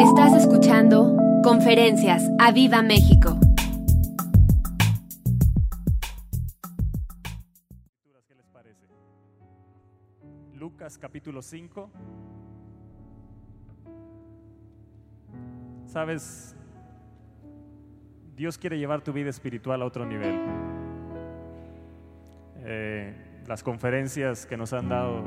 [0.00, 3.38] Estás escuchando Conferencias a Viva México.
[8.28, 8.86] ¿Qué les parece?
[10.54, 11.90] Lucas capítulo 5.
[15.86, 16.54] Sabes,
[18.36, 20.38] Dios quiere llevar tu vida espiritual a otro nivel.
[22.58, 23.14] Eh,
[23.46, 25.22] las conferencias que nos han dado,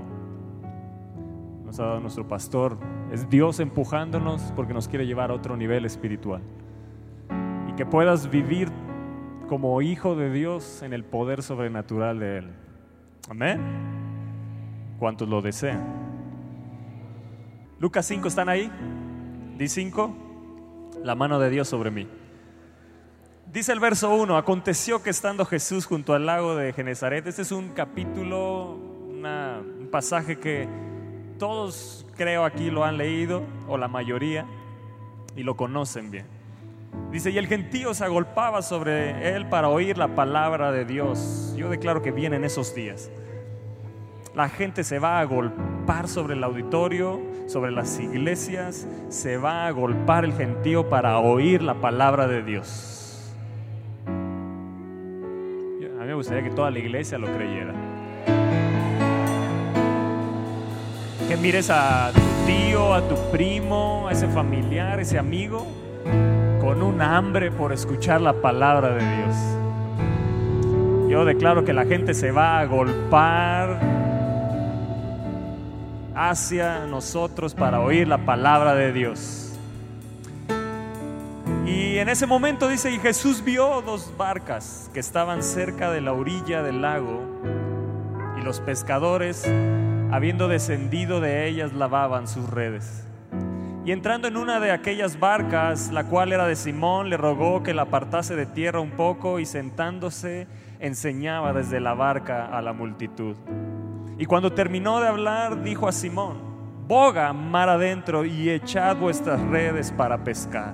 [1.70, 2.80] nos ha dado nuestro pastor,
[3.12, 6.42] es Dios empujándonos porque nos quiere llevar a otro nivel espiritual.
[7.70, 8.71] Y que puedas vivir
[9.48, 12.50] como hijo de Dios en el poder sobrenatural de Él.
[13.29, 13.62] Amén.
[14.98, 15.79] ¿Cuántos lo desean?
[17.78, 18.71] Lucas 5, ¿están ahí?
[19.56, 20.15] Di 5,
[21.04, 22.07] la mano de Dios sobre mí.
[23.54, 27.51] Dice el verso 1, aconteció que estando Jesús junto al lago de Genezaret, este es
[27.51, 30.89] un capítulo, un pasaje que
[31.39, 34.45] todos creo aquí lo han leído, o la mayoría,
[35.36, 36.25] y lo conocen bien.
[37.12, 41.56] Dice, y el gentío se agolpaba sobre él para oír la palabra de Dios.
[41.58, 43.10] Yo declaro que vienen esos días.
[44.36, 49.67] La gente se va a agolpar sobre el auditorio, sobre las iglesias, se va a
[49.67, 53.34] agolpar el gentío para oír la palabra de Dios.
[54.08, 57.89] A mí me gustaría que toda la iglesia lo creyera.
[61.30, 65.68] Que mires a tu tío, a tu primo, a ese familiar, ese amigo,
[66.60, 69.36] con un hambre por escuchar la palabra de Dios.
[71.08, 73.80] Yo declaro que la gente se va a agolpar
[76.16, 79.54] hacia nosotros para oír la palabra de Dios.
[81.68, 86.12] Y en ese momento dice, y Jesús vio dos barcas que estaban cerca de la
[86.12, 87.22] orilla del lago
[88.36, 89.48] y los pescadores,
[90.12, 93.06] habiendo descendido de ellas, lavaban sus redes.
[93.86, 97.74] Y entrando en una de aquellas barcas, la cual era de Simón, le rogó que
[97.74, 100.48] la apartase de tierra un poco y sentándose
[100.80, 103.36] enseñaba desde la barca a la multitud.
[104.17, 106.38] Y cuando terminó de hablar, dijo a Simón,
[106.88, 110.73] boga mar adentro y echad vuestras redes para pescar.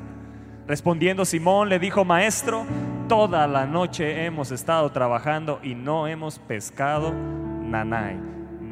[0.67, 2.65] Respondiendo Simón le dijo, maestro,
[3.07, 7.13] toda la noche hemos estado trabajando y no hemos pescado
[7.61, 8.17] nanay,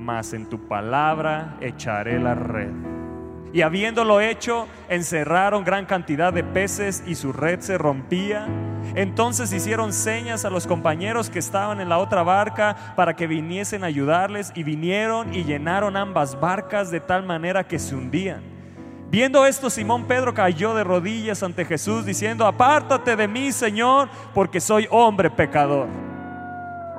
[0.03, 2.71] mas en tu palabra echaré la red.
[3.53, 8.47] Y habiéndolo hecho, encerraron gran cantidad de peces y su red se rompía.
[8.95, 13.83] Entonces hicieron señas a los compañeros que estaban en la otra barca para que viniesen
[13.83, 18.41] a ayudarles y vinieron y llenaron ambas barcas de tal manera que se hundían.
[19.11, 24.59] Viendo esto, Simón Pedro cayó de rodillas ante Jesús diciendo, apártate de mí, Señor, porque
[24.59, 26.12] soy hombre pecador.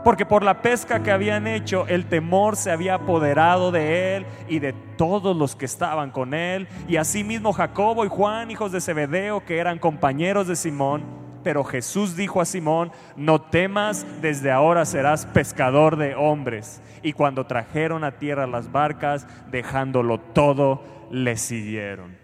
[0.05, 4.59] Porque por la pesca que habían hecho, el temor se había apoderado de él y
[4.59, 6.69] de todos los que estaban con él.
[6.87, 11.03] Y asimismo Jacobo y Juan, hijos de Zebedeo, que eran compañeros de Simón.
[11.43, 16.83] Pero Jesús dijo a Simón, no temas, desde ahora serás pescador de hombres.
[17.03, 22.15] Y cuando trajeron a tierra las barcas, dejándolo todo, le siguieron.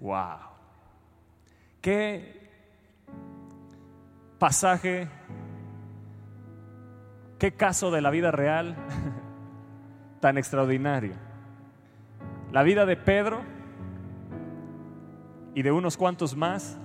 [0.00, 0.38] Wow.
[1.80, 2.42] Qué
[4.38, 5.08] pasaje,
[7.42, 8.76] qué caso de la vida real
[10.20, 11.14] tan extraordinario.
[12.52, 13.40] La vida de Pedro
[15.52, 16.78] y de unos cuantos más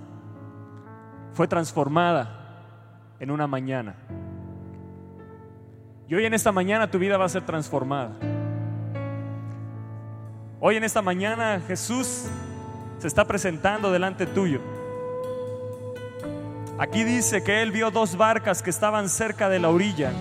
[1.33, 2.63] fue transformada
[3.19, 3.97] en una mañana.
[6.07, 8.17] Y hoy en esta mañana tu vida va a ser transformada.
[10.59, 12.25] Hoy en esta mañana Jesús
[12.97, 14.59] se está presentando delante tuyo.
[16.79, 20.13] Aquí dice que él vio dos barcas que estaban cerca de la orilla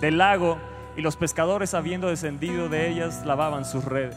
[0.00, 0.58] del lago
[0.96, 4.16] y los pescadores habiendo descendido de ellas lavaban sus redes.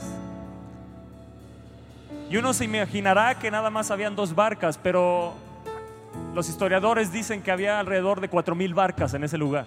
[2.29, 5.33] Y uno se imaginará que nada más habían dos barcas, pero
[6.33, 9.65] los historiadores dicen que había alrededor de cuatro mil barcas en ese lugar.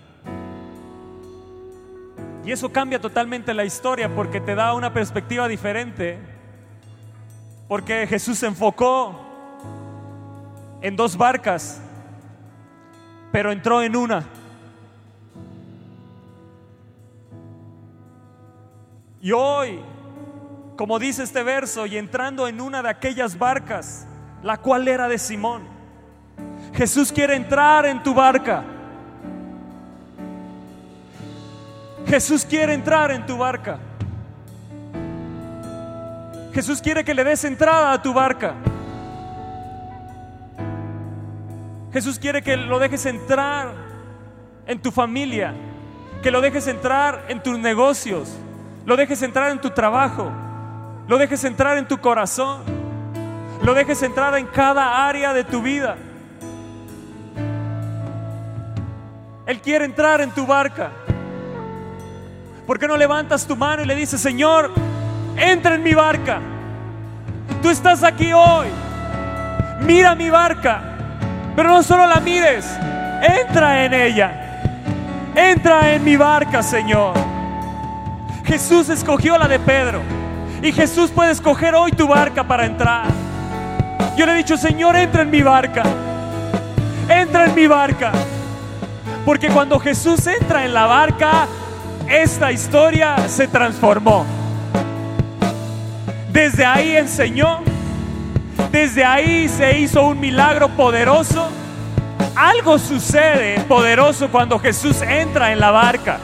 [2.44, 6.18] Y eso cambia totalmente la historia porque te da una perspectiva diferente.
[7.68, 9.18] Porque Jesús se enfocó
[10.82, 11.80] en dos barcas,
[13.32, 14.24] pero entró en una.
[19.24, 19.80] Y hoy,
[20.76, 24.06] como dice este verso, y entrando en una de aquellas barcas,
[24.42, 25.62] la cual era de Simón,
[26.74, 28.62] Jesús quiere entrar en tu barca.
[32.06, 33.78] Jesús quiere entrar en tu barca.
[36.52, 38.52] Jesús quiere que le des entrada a tu barca.
[41.94, 43.72] Jesús quiere que lo dejes entrar
[44.66, 45.54] en tu familia,
[46.22, 48.36] que lo dejes entrar en tus negocios,
[48.86, 50.30] lo dejes entrar en tu trabajo,
[51.08, 52.62] lo dejes entrar en tu corazón.
[53.62, 55.96] lo dejes entrar en cada área de tu vida.
[59.46, 60.90] Él quiere entrar en tu barca.
[62.66, 64.70] ¿Por qué no levantas tu mano y le dices, Señor,
[65.36, 66.40] entra en mi barca?
[67.62, 68.66] Tú estás aquí hoy.
[69.80, 70.82] Mira mi barca.
[71.56, 72.66] Pero no solo la mires,
[73.22, 74.60] entra en ella.
[75.34, 77.23] Entra en mi barca, Señor.
[78.44, 80.02] Jesús escogió la de Pedro.
[80.62, 83.06] Y Jesús puede escoger hoy tu barca para entrar.
[84.16, 85.82] Yo le he dicho, Señor, entra en mi barca.
[87.08, 88.12] Entra en mi barca.
[89.24, 91.46] Porque cuando Jesús entra en la barca,
[92.08, 94.24] esta historia se transformó.
[96.30, 97.60] Desde ahí enseñó.
[98.70, 101.48] Desde ahí se hizo un milagro poderoso.
[102.36, 106.18] Algo sucede poderoso cuando Jesús entra en la barca.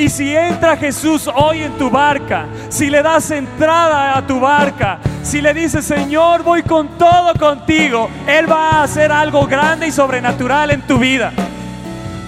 [0.00, 4.98] Y si entra Jesús hoy en tu barca, si le das entrada a tu barca,
[5.22, 9.92] si le dices, Señor, voy con todo contigo, Él va a hacer algo grande y
[9.92, 11.32] sobrenatural en tu vida.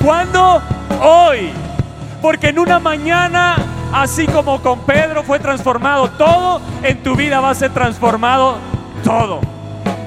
[0.05, 0.61] ¿Cuándo?
[1.01, 1.51] Hoy.
[2.21, 3.57] Porque en una mañana,
[3.91, 8.59] así como con Pedro fue transformado todo, en tu vida va a ser transformado
[9.03, 9.41] todo.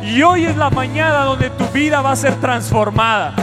[0.03, 3.33] Y hoy es la mañana donde tu vida va a ser transformada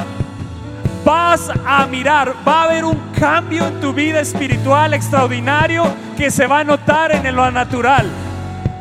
[1.05, 5.85] vas a mirar, va a haber un cambio en tu vida espiritual extraordinario
[6.17, 8.11] que se va a notar en lo natural.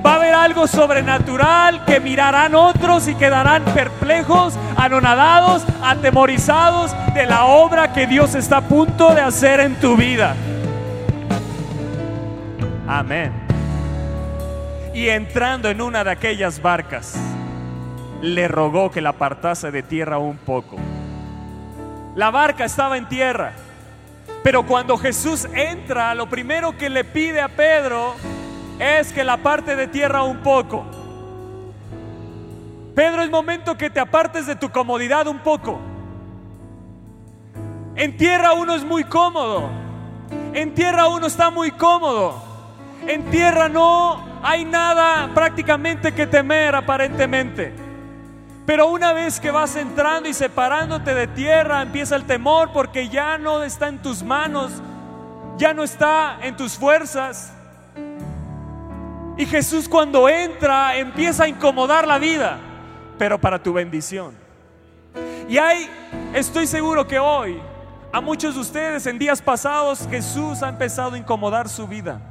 [0.06, 7.46] Va a haber algo sobrenatural que mirarán otros y quedarán perplejos, anonadados, atemorizados de la
[7.46, 10.36] obra que Dios está a punto de hacer en tu vida.
[12.88, 13.32] Amén.
[14.94, 17.16] Y entrando en una de aquellas barcas,
[18.22, 20.78] le rogó que la apartase de tierra un poco.
[22.16, 23.54] La barca estaba en tierra.
[24.44, 28.16] Pero cuando Jesús entra, lo primero que le pide a Pedro
[28.80, 30.86] es que la parte de tierra un poco.
[32.96, 35.80] Pedro, es momento que te apartes de tu comodidad un poco.
[37.96, 39.70] En tierra uno es muy cómodo.
[40.54, 42.44] En tierra uno está muy cómodo.
[43.08, 47.74] En tierra no hay nada prácticamente que temer aparentemente.
[48.66, 53.38] Pero una vez que vas entrando y separándote de tierra, empieza el temor porque ya
[53.38, 54.72] no está en tus manos,
[55.58, 57.54] ya no está en tus fuerzas.
[59.38, 62.60] Y Jesús cuando entra empieza a incomodar la vida,
[63.18, 64.36] pero para tu bendición.
[65.50, 65.90] Y hay,
[66.34, 67.60] estoy seguro que hoy,
[68.14, 72.22] a muchos de ustedes en días pasados, Jesús ha empezado a incomodar su vida.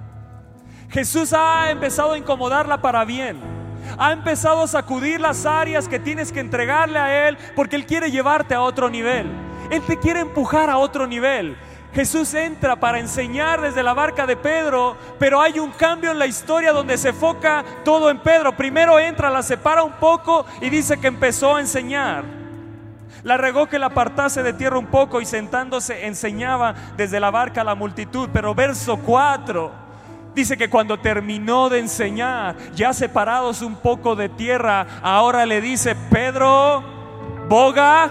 [0.90, 3.59] Jesús ha empezado a incomodarla para bien
[3.98, 8.10] ha empezado a sacudir las áreas que tienes que entregarle a Él porque Él quiere
[8.10, 9.26] llevarte a otro nivel.
[9.70, 11.56] Él te quiere empujar a otro nivel.
[11.92, 16.26] Jesús entra para enseñar desde la barca de Pedro, pero hay un cambio en la
[16.26, 18.56] historia donde se foca todo en Pedro.
[18.56, 22.24] Primero entra, la separa un poco y dice que empezó a enseñar.
[23.24, 27.62] La regó que la apartase de tierra un poco y sentándose enseñaba desde la barca
[27.62, 28.30] a la multitud.
[28.32, 29.89] Pero verso 4
[30.34, 35.96] Dice que cuando terminó de enseñar, ya separados un poco de tierra, ahora le dice,
[36.10, 36.84] Pedro,
[37.48, 38.10] boga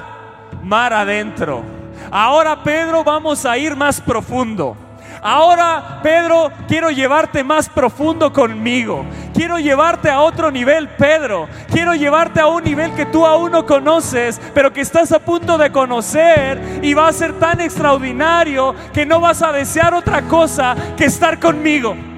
[0.64, 1.64] mar adentro.
[2.12, 4.76] Ahora Pedro vamos a ir más profundo.
[5.22, 9.06] Ahora, Pedro, quiero llevarte más profundo conmigo.
[9.34, 11.48] Quiero llevarte a otro nivel, Pedro.
[11.72, 15.58] Quiero llevarte a un nivel que tú aún no conoces, pero que estás a punto
[15.58, 20.76] de conocer y va a ser tan extraordinario que no vas a desear otra cosa
[20.96, 22.09] que estar conmigo.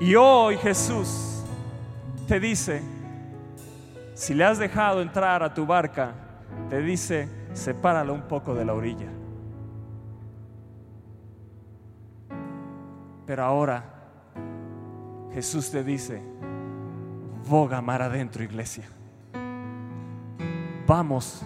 [0.00, 1.42] Y hoy Jesús
[2.28, 2.82] te dice,
[4.14, 6.12] si le has dejado entrar a tu barca,
[6.70, 9.08] te dice, sepáralo un poco de la orilla.
[13.26, 13.84] Pero ahora
[15.34, 16.22] Jesús te dice,
[17.48, 18.84] boga mar adentro, iglesia.
[20.86, 21.42] Vamos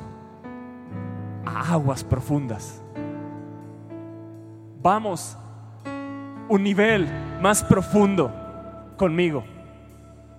[1.46, 2.82] a aguas profundas.
[4.82, 5.38] Vamos
[6.48, 7.08] un nivel
[7.40, 8.41] más profundo
[9.02, 9.42] conmigo.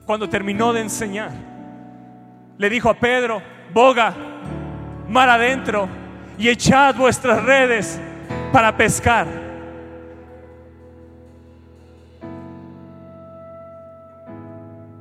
[0.06, 1.32] Cuando terminó de enseñar,
[2.58, 3.42] le dijo a Pedro,
[3.74, 4.16] boga
[5.10, 5.90] mar adentro
[6.38, 8.00] y echad vuestras redes
[8.54, 9.28] para pescar.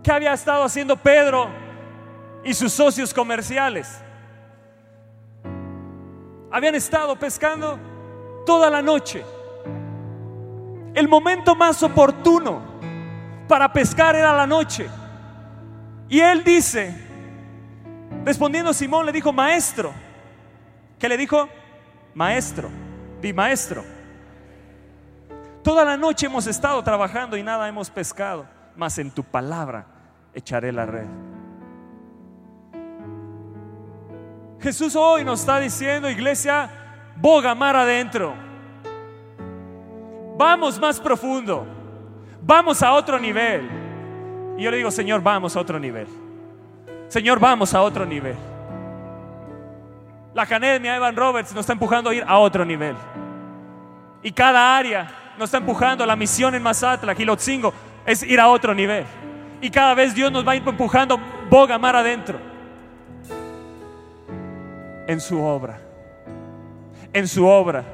[0.03, 1.49] ¿Qué había estado haciendo Pedro
[2.43, 4.03] y sus socios comerciales?
[6.51, 7.79] Habían estado pescando
[8.45, 9.25] toda la noche.
[10.95, 12.73] El momento más oportuno
[13.49, 14.89] para pescar era la noche.
[16.09, 16.95] Y él dice,
[18.25, 19.93] respondiendo Simón, le dijo, maestro.
[20.99, 21.49] ¿Qué le dijo?
[22.15, 22.69] Maestro.
[23.21, 23.85] Di maestro.
[25.63, 28.47] Toda la noche hemos estado trabajando y nada hemos pescado,
[28.77, 29.87] mas en tu palabra
[30.35, 31.07] echaré la red.
[34.61, 36.71] Jesús hoy nos está diciendo, iglesia,
[37.17, 38.35] boga mar adentro.
[40.37, 41.82] Vamos más profundo.
[42.45, 43.69] Vamos a otro nivel.
[44.59, 46.07] Y yo le digo, Señor, vamos a otro nivel.
[47.09, 48.37] Señor, vamos a otro nivel.
[50.35, 52.97] La academia Evan Roberts nos está empujando a ir a otro nivel.
[54.23, 57.73] Y cada área nos está empujando, la misión en Mazatla, Gilotzingo,
[58.07, 59.05] es ir a otro nivel.
[59.61, 61.19] Y cada vez Dios nos va empujando
[61.49, 62.39] boga mar adentro.
[65.07, 65.79] En su obra.
[67.13, 67.85] En su obra.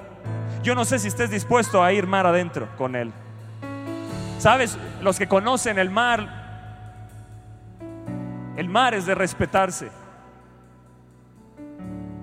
[0.62, 3.12] Yo no sé si estés dispuesto a ir mar adentro con Él.
[4.38, 6.26] Sabes, los que conocen el mar,
[8.56, 9.90] el mar es de respetarse.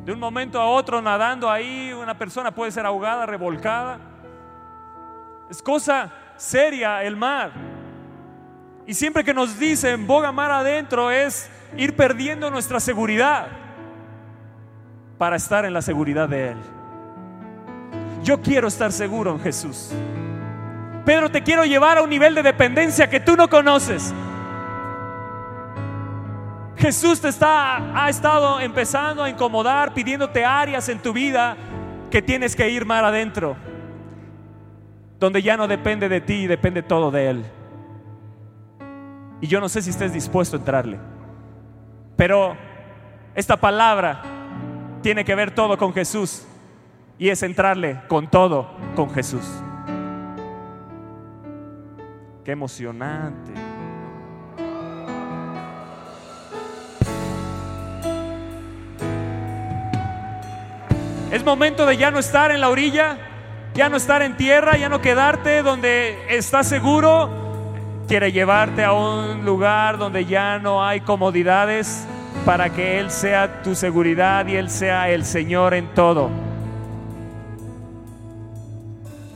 [0.05, 3.99] De un momento a otro nadando ahí, una persona puede ser ahogada, revolcada.
[5.49, 7.51] Es cosa seria el mar.
[8.87, 13.47] Y siempre que nos dicen boga mar adentro es ir perdiendo nuestra seguridad
[15.17, 16.57] para estar en la seguridad de Él.
[18.23, 19.91] Yo quiero estar seguro en Jesús.
[21.05, 24.13] Pedro, te quiero llevar a un nivel de dependencia que tú no conoces.
[26.77, 31.55] Jesús te está, ha estado empezando a incomodar, pidiéndote áreas en tu vida
[32.09, 33.55] que tienes que ir mar adentro,
[35.19, 37.45] donde ya no depende de ti, depende todo de Él.
[39.41, 40.99] Y yo no sé si estés dispuesto a entrarle,
[42.15, 42.57] pero
[43.35, 44.21] esta palabra
[45.01, 46.47] tiene que ver todo con Jesús
[47.19, 49.45] y es entrarle con todo con Jesús.
[52.45, 53.53] Qué emocionante.
[61.31, 63.17] Es momento de ya no estar en la orilla,
[63.73, 67.31] ya no estar en tierra, ya no quedarte donde estás seguro.
[68.07, 72.05] Quiere llevarte a un lugar donde ya no hay comodidades
[72.45, 76.29] para que Él sea tu seguridad y Él sea el Señor en todo.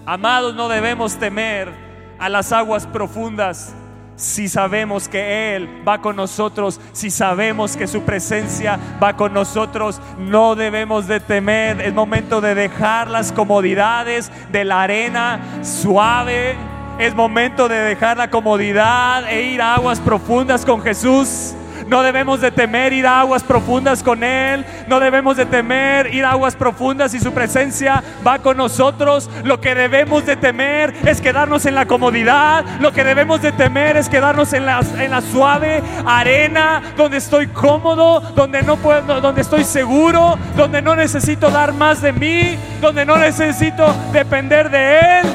[0.05, 1.88] Amados, no debemos temer
[2.19, 3.73] a las aguas profundas
[4.19, 10.01] si sabemos que Él va con nosotros, si sabemos que su presencia va con nosotros,
[10.17, 11.79] no debemos de temer.
[11.79, 16.57] Es momento de dejar las comodidades de la arena suave.
[16.99, 21.55] Es momento de dejar la comodidad e ir a aguas profundas con Jesús.
[21.89, 24.63] No debemos de temer ir a aguas profundas con Él.
[24.87, 29.27] No debemos de temer ir a aguas profundas y su presencia va con nosotros.
[29.43, 32.63] Lo que debemos de temer es quedarnos en la comodidad.
[32.79, 37.47] Lo que debemos de temer es quedarnos en la, en la suave arena donde estoy
[37.47, 43.03] cómodo, donde, no puedo, donde estoy seguro, donde no necesito dar más de mí, donde
[43.03, 45.27] no necesito depender de Él.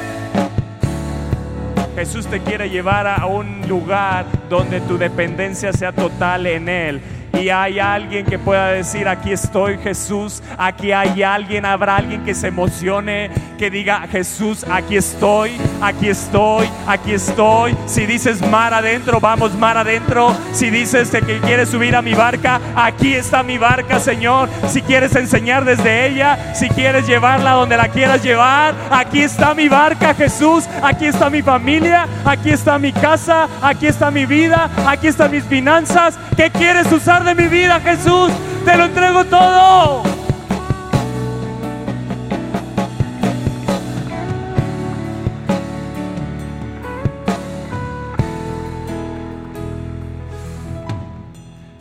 [1.94, 7.00] Jesús te quiere llevar a un lugar donde tu dependencia sea total en Él
[7.36, 12.34] y hay alguien que pueda decir, aquí estoy Jesús, aquí hay alguien, habrá alguien que
[12.34, 17.76] se emocione, que diga, Jesús, aquí estoy, aquí estoy, aquí estoy.
[17.86, 20.36] Si dices mar adentro, vamos mar adentro.
[20.52, 24.48] Si dices que quieres subir a mi barca, aquí está mi barca, Señor.
[24.68, 29.68] Si quieres enseñar desde ella, si quieres llevarla donde la quieras llevar, aquí está mi
[29.68, 35.08] barca, Jesús, aquí está mi familia, aquí está mi casa, aquí está mi vida, aquí
[35.08, 36.18] están mis finanzas.
[36.36, 38.30] ¿Qué quieres usar de mi vida, Jesús.
[38.64, 40.02] Te lo entrego todo.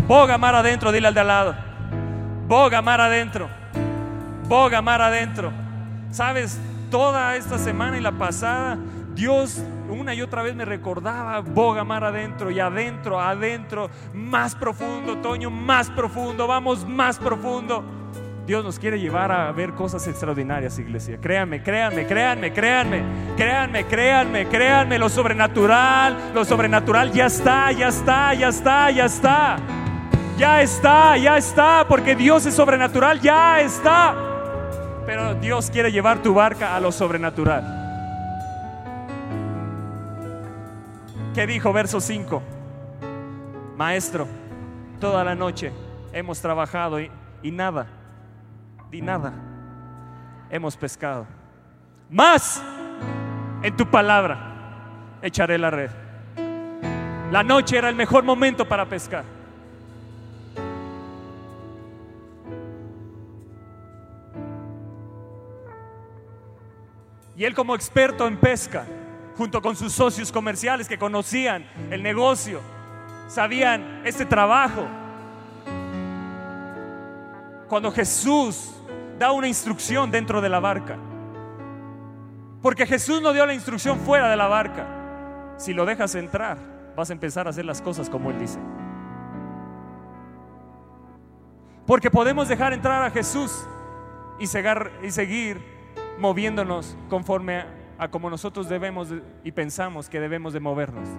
[0.07, 1.55] Boga mar adentro, dile al de al lado.
[2.47, 3.50] Boga mar adentro.
[4.47, 5.51] Boga mar adentro.
[6.12, 6.59] Sabes,
[6.91, 8.77] toda esta semana y la pasada,
[9.15, 9.59] Dios
[9.93, 15.50] una y otra vez me recordaba boga mar adentro y adentro, adentro, más profundo, Toño,
[15.50, 17.83] más profundo, vamos más profundo.
[18.45, 21.17] Dios nos quiere llevar a ver cosas extraordinarias, iglesia.
[21.21, 23.03] Créanme, créanme, créanme, créanme,
[23.38, 29.57] créanme, créanme, créanme, lo sobrenatural, lo sobrenatural ya está, ya está, ya está, ya está.
[30.38, 34.15] Ya está, ya está, porque Dios es sobrenatural, ya está.
[35.05, 37.82] Pero Dios quiere llevar tu barca a lo sobrenatural.
[41.33, 42.43] ¿Qué dijo verso 5?
[43.75, 44.27] Maestro,
[44.99, 45.71] toda la noche
[46.11, 47.09] hemos trabajado y,
[47.41, 47.87] y nada,
[48.91, 49.33] di nada,
[50.51, 51.25] hemos pescado.
[52.07, 52.61] Más
[53.63, 55.89] en tu palabra echaré la red.
[57.31, 59.23] La noche era el mejor momento para pescar.
[67.35, 68.85] Y él como experto en pesca,
[69.37, 72.61] junto con sus socios comerciales que conocían el negocio,
[73.27, 74.87] sabían este trabajo.
[77.67, 78.75] Cuando Jesús
[79.17, 80.97] da una instrucción dentro de la barca,
[82.61, 84.85] porque Jesús no dio la instrucción fuera de la barca,
[85.57, 86.57] si lo dejas entrar,
[86.95, 88.59] vas a empezar a hacer las cosas como Él dice.
[91.85, 93.67] Porque podemos dejar entrar a Jesús
[94.39, 95.61] y, seguir
[96.17, 97.67] moviéndonos conforme a,
[98.10, 99.10] como nosotros debemos
[99.43, 101.10] y pensamos que debemos de movernos.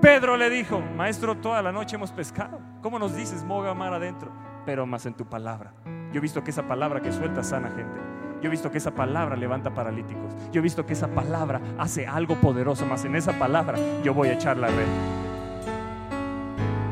[0.00, 2.60] Pedro le dijo, maestro, toda la noche hemos pescado.
[2.82, 4.30] ¿Cómo nos dices, moga mar adentro?
[4.64, 5.72] Pero más en tu palabra.
[6.12, 7.98] Yo he visto que esa palabra que suelta sana gente.
[8.40, 10.32] Yo he visto que esa palabra levanta paralíticos.
[10.52, 12.86] Yo he visto que esa palabra hace algo poderoso.
[12.86, 14.86] Más en esa palabra yo voy a echar la red.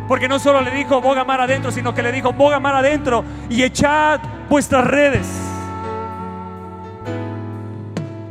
[0.09, 3.25] Porque no solo le dijo, boga mar adentro, sino que le dijo, boga mar adentro
[3.49, 5.46] y echad vuestras redes.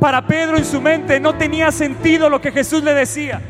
[0.06, 3.42] Para Pedro en su mente no tenía sentido lo que Jesús le decía.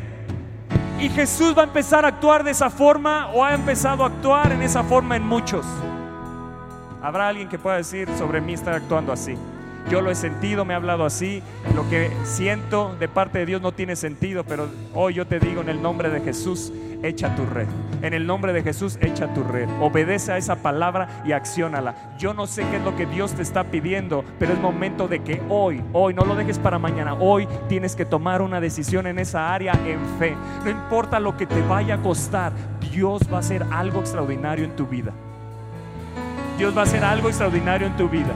[0.99, 4.53] Y Jesús va a empezar a actuar de esa forma o ha empezado a actuar
[4.53, 5.67] en esa forma en muchos.
[7.03, 9.35] Habrá alguien que pueda decir sobre mí está actuando así.
[9.91, 11.43] Yo lo he sentido, me ha hablado así.
[11.75, 15.61] Lo que siento de parte de Dios no tiene sentido, pero hoy yo te digo
[15.61, 17.67] en el nombre de Jesús, echa tu red.
[18.03, 19.69] En el nombre de Jesús, echa tu red.
[19.81, 22.17] Obedece a esa palabra y acciónala.
[22.19, 25.21] Yo no sé qué es lo que Dios te está pidiendo, pero es momento de
[25.21, 29.19] que hoy, hoy, no lo dejes para mañana, hoy tienes que tomar una decisión en
[29.19, 30.35] esa área en fe.
[30.65, 34.75] No importa lo que te vaya a costar, Dios va a hacer algo extraordinario en
[34.75, 35.13] tu vida.
[36.59, 38.33] Dios va a hacer algo extraordinario en tu vida.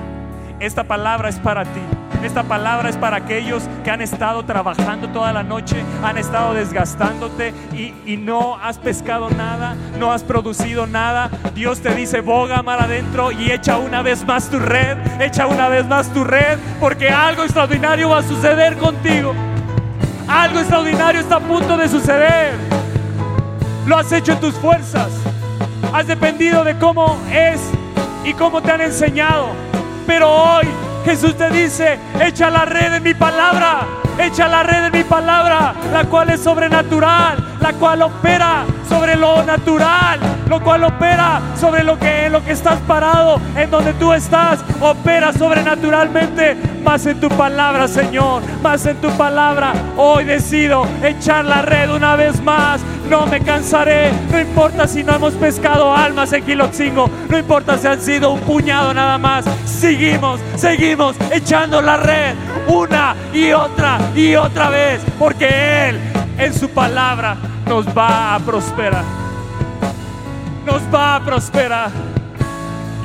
[0.60, 1.80] Esta palabra es para ti.
[2.22, 7.54] Esta palabra es para aquellos que han estado trabajando toda la noche, han estado desgastándote
[7.72, 11.30] y, no has pescado nada, no has producido nada.
[11.54, 15.68] Dios te dice, boga mar adentro y echa una vez más tu red, echa una
[15.68, 19.34] vez más tu red, porque algo extraordinario va a suceder contigo.
[20.28, 22.52] Algo extraordinario está a punto de suceder.
[23.86, 25.08] Lo has hecho en tus fuerzas.
[25.94, 27.62] Has dependido de cómo es
[28.26, 29.69] y cómo te han enseñado.
[30.10, 30.66] Pero hoy
[31.04, 33.86] Jesús te dice, echa la red en mi palabra,
[34.18, 39.40] echa la red en mi palabra, la cual es sobrenatural, la cual opera sobre lo
[39.44, 40.18] natural,
[40.48, 44.64] lo cual opera sobre lo que en lo que estás parado, en donde tú estás,
[44.80, 49.74] opera sobrenaturalmente, más en tu palabra, Señor, más en tu palabra.
[49.96, 52.80] Hoy decido echar la red una vez más.
[53.10, 57.88] No me cansaré, no importa si no hemos pescado almas en Quiloxingo, no importa si
[57.88, 59.44] han sido un puñado nada más.
[59.64, 62.36] Seguimos, seguimos echando la red
[62.68, 66.00] una y otra y otra vez, porque Él
[66.38, 69.02] en su palabra nos va a prosperar.
[70.64, 72.09] Nos va a prosperar.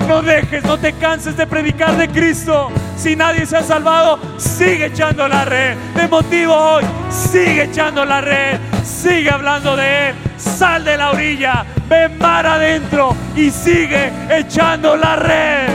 [0.07, 2.71] No dejes, no te canses de predicar de Cristo.
[2.95, 5.75] Si nadie se ha salvado, sigue echando la red.
[5.95, 8.59] De motivo hoy, sigue echando la red.
[8.83, 10.15] Sigue hablando de Él.
[10.37, 15.69] Sal de la orilla, ven mar adentro y sigue echando la red.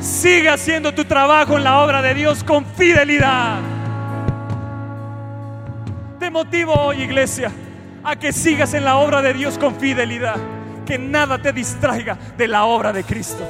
[0.00, 3.77] Sigue haciendo tu trabajo en la obra de Dios con fidelidad.
[6.28, 7.50] Te motivo hoy, iglesia,
[8.04, 10.36] a que sigas en la obra de Dios con fidelidad.
[10.84, 13.42] Que nada te distraiga de la obra de Cristo.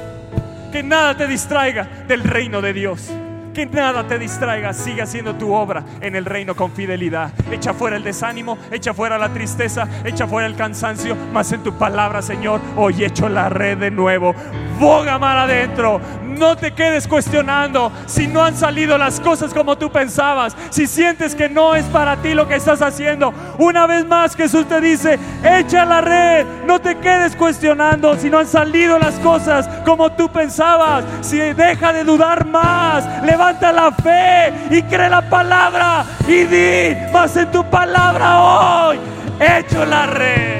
[0.71, 3.11] Que nada te distraiga del reino de Dios.
[3.59, 7.33] Que nada te distraiga, siga haciendo tu obra en el reino con fidelidad.
[7.51, 11.77] Echa fuera el desánimo, echa fuera la tristeza, echa fuera el cansancio, más en tu
[11.77, 14.33] palabra, Señor, hoy echo la red de nuevo.
[14.79, 19.91] Boga mar adentro, no te quedes cuestionando si no han salido las cosas como tú
[19.91, 23.33] pensabas, si sientes que no es para ti lo que estás haciendo.
[23.57, 28.39] Una vez más Jesús te dice, echa la red, no te quedes cuestionando si no
[28.39, 34.53] han salido las cosas como tú pensabas, si deja de dudar más, levanta la fe
[34.69, 38.99] y cree la palabra y di más en tu palabra hoy,
[39.39, 40.59] echo la red.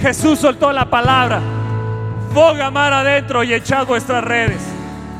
[0.00, 1.40] Jesús soltó la palabra.
[2.34, 4.60] Boga mar adentro y echad vuestras redes.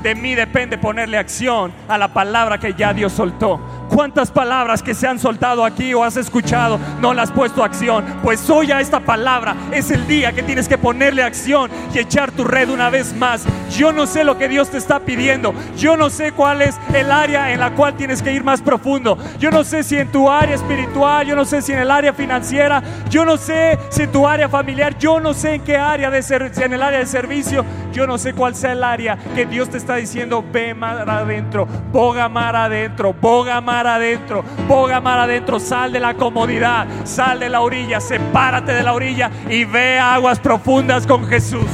[0.02, 3.60] De mí depende ponerle acción a la palabra que ya Dios soltó.
[3.94, 7.66] ¿Cuántas palabras que se han soltado aquí o has escuchado no las has puesto a
[7.66, 8.04] acción?
[8.22, 12.32] Pues hoy a esta palabra es el día que tienes que ponerle acción y echar
[12.32, 13.44] tu red una vez más.
[13.70, 15.54] Yo no sé lo que Dios te está pidiendo.
[15.76, 19.18] Yo no sé cuál es el área en la cual tienes que ir más profundo.
[19.38, 22.14] Yo no sé si en tu área espiritual, yo no sé si en el área
[22.14, 26.10] financiera, yo no sé si en tu área familiar, yo no sé en qué área
[26.10, 29.44] de ser, en el área de servicio, yo no sé cuál sea el área que
[29.44, 35.58] Dios te está diciendo, ve mar adentro, boga mar adentro, boga adentro, boga mar adentro,
[35.60, 40.40] sal de la comodidad, sal de la orilla, sepárate de la orilla y ve aguas
[40.40, 41.66] profundas con Jesús.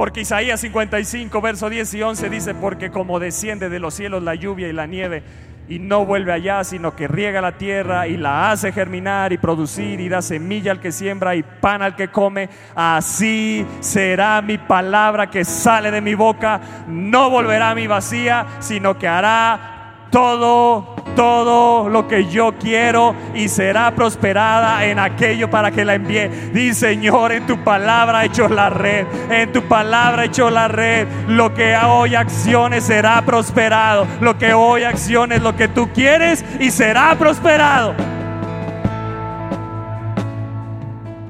[0.00, 4.34] Porque Isaías 55, verso 10 y 11 dice, porque como desciende de los cielos la
[4.34, 5.22] lluvia y la nieve,
[5.70, 10.00] y no vuelve allá, sino que riega la tierra y la hace germinar y producir
[10.00, 15.30] y da semilla al que siembra y pan al que come, así será mi palabra
[15.30, 19.79] que sale de mi boca, no volverá a mi vacía, sino que hará
[20.10, 26.28] todo, todo lo que yo quiero y será prosperada en aquello para que la envíe.
[26.52, 31.06] Di Señor, en tu palabra hecho la red, en tu palabra hecho la red.
[31.28, 34.06] Lo que hoy acciones será prosperado.
[34.20, 37.94] Lo que hoy acciones, lo que tú quieres y será prosperado.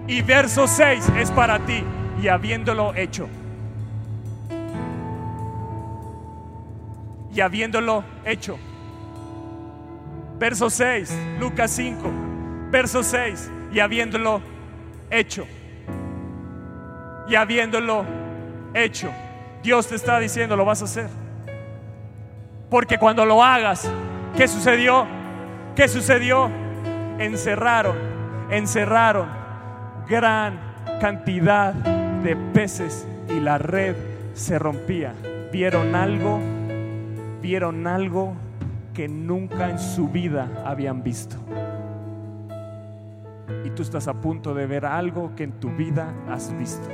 [0.08, 1.84] Y verso 6 es para ti
[2.20, 3.28] y habiéndolo hecho.
[7.32, 8.58] Y habiéndolo hecho
[10.40, 11.98] Verso 6, Lucas 5,
[12.70, 14.40] verso 6, y habiéndolo
[15.10, 15.46] hecho,
[17.28, 18.06] y habiéndolo
[18.72, 19.10] hecho,
[19.62, 21.10] Dios te está diciendo, lo vas a hacer.
[22.70, 23.86] Porque cuando lo hagas,
[24.34, 25.06] ¿qué sucedió?
[25.76, 26.50] ¿Qué sucedió?
[27.18, 27.98] Encerraron,
[28.48, 29.28] encerraron
[30.08, 30.58] gran
[31.02, 33.94] cantidad de peces y la red
[34.32, 35.12] se rompía.
[35.52, 36.40] ¿Vieron algo?
[37.42, 38.34] ¿Vieron algo?
[39.00, 41.34] Que nunca en su vida habían visto.
[43.64, 46.86] Y tú estás a punto de ver algo que en tu vida has visto.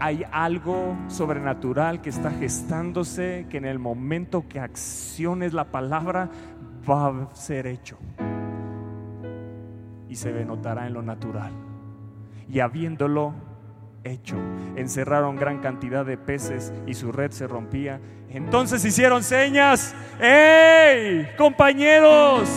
[0.00, 6.30] Hay algo sobrenatural que está gestándose, que en el momento que acciones la palabra
[6.88, 7.98] va a ser hecho.
[10.08, 11.52] Y se notará en lo natural.
[12.48, 13.34] Y habiéndolo
[14.04, 14.36] hecho.
[14.76, 18.00] Encerraron gran cantidad de peces y su red se rompía.
[18.32, 19.94] Entonces hicieron señas.
[20.20, 21.28] ¡Ey!
[21.36, 22.48] Compañeros,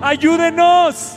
[0.00, 1.16] ayúdenos.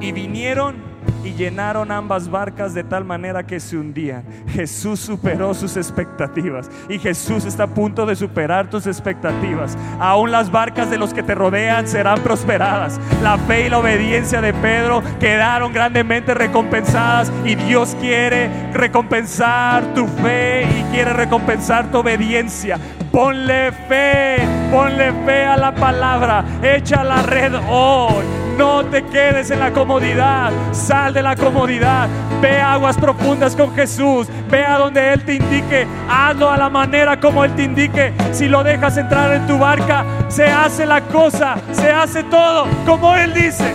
[0.00, 0.87] Y vinieron
[1.24, 4.24] y llenaron ambas barcas de tal manera que se hundían.
[4.48, 9.76] Jesús superó sus expectativas y Jesús está a punto de superar tus expectativas.
[9.98, 13.00] Aún las barcas de los que te rodean serán prosperadas.
[13.22, 20.06] La fe y la obediencia de Pedro quedaron grandemente recompensadas y Dios quiere recompensar tu
[20.06, 22.78] fe y quiere recompensar tu obediencia.
[23.18, 24.36] Ponle fe,
[24.70, 28.24] ponle fe a la palabra, echa la red hoy.
[28.56, 32.08] No te quedes en la comodidad, sal de la comodidad,
[32.40, 37.18] ve aguas profundas con Jesús, ve a donde Él te indique, hazlo a la manera
[37.18, 38.12] como Él te indique.
[38.30, 43.16] Si lo dejas entrar en tu barca, se hace la cosa, se hace todo como
[43.16, 43.74] Él dice.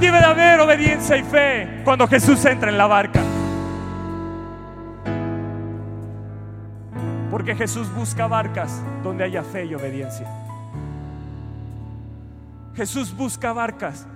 [0.00, 3.20] Debe de haber obediencia y fe cuando Jesús entra en la barca.
[7.42, 10.28] Porque Jesús busca barcas donde haya fe y obediencia.
[12.76, 14.06] Jesús busca barcas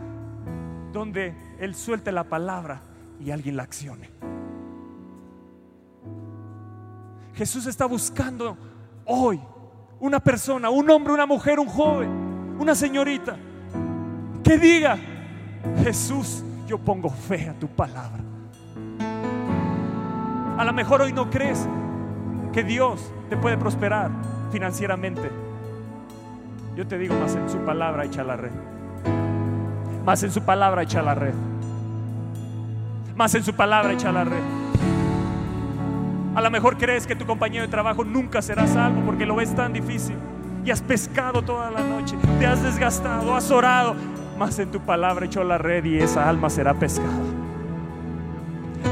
[0.92, 2.82] donde Él suelte la palabra
[3.18, 4.08] y alguien la accione.
[7.34, 8.56] Jesús está buscando
[9.04, 9.40] hoy
[9.98, 12.08] una persona, un hombre, una mujer, un joven,
[12.60, 13.36] una señorita,
[14.44, 14.96] que diga,
[15.82, 18.22] Jesús, yo pongo fe a tu palabra.
[20.58, 21.66] A lo mejor hoy no crees
[22.56, 24.10] que Dios te puede prosperar
[24.50, 25.30] financieramente
[26.76, 28.50] yo te digo, más en su palabra echa la red.
[30.04, 31.32] Más en su palabra echa la red.
[33.16, 34.42] Más en su palabra echa la red.
[36.34, 39.54] A lo mejor crees que tu compañero de trabajo nunca será salvo porque lo ves
[39.54, 40.16] tan difícil.
[40.66, 43.96] Y has pescado toda la noche, te has desgastado, has orado.
[44.38, 47.08] Más en tu palabra echó la red y esa alma será pescada.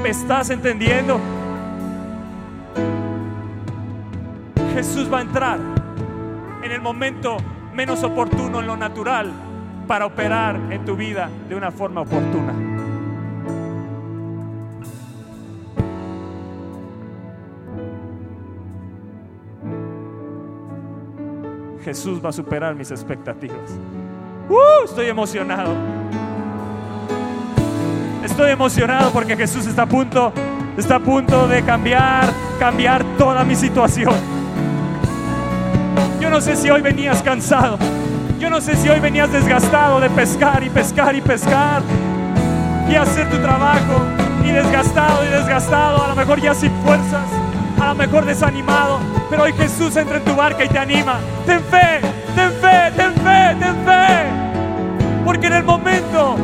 [0.03, 1.21] ¿Me estás entendiendo?
[4.75, 5.61] Jesús va a entrar
[6.65, 7.37] en el momento
[7.73, 9.31] menos oportuno en lo natural
[9.87, 12.53] para operar en tu vida de una forma oportuna.
[21.85, 23.79] Jesús va a superar mis expectativas.
[24.49, 24.85] ¡Uh!
[24.87, 25.73] Estoy emocionado.
[28.25, 30.33] estoy emocionado porque Jesús está a punto,
[30.77, 34.34] está a punto de cambiar, cambiar toda mi situación.
[36.21, 37.79] Yo no sé si hoy venías cansado.
[38.39, 41.83] Yo no sé si hoy venías desgastado de pescar y pescar y pescar
[42.89, 44.03] y hacer tu trabajo
[44.45, 47.25] y desgastado y desgastado, a lo mejor ya sin fuerzas,
[47.81, 51.19] a lo mejor desanimado, pero hoy Jesús entra en tu barca y te anima.
[51.47, 52.01] Ten fe,
[52.35, 55.25] ten fe, ten fe, ten fe.
[55.25, 56.37] Porque en el momento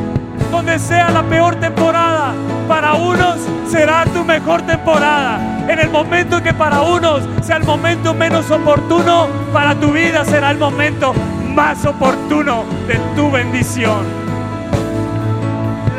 [0.49, 2.33] donde sea la peor temporada,
[2.67, 3.37] para unos
[3.69, 5.50] será tu mejor temporada.
[5.81, 10.57] El momento que para unos sea el momento menos oportuno, para tu vida será el
[10.57, 11.13] momento
[11.55, 14.21] más oportuno de tu bendición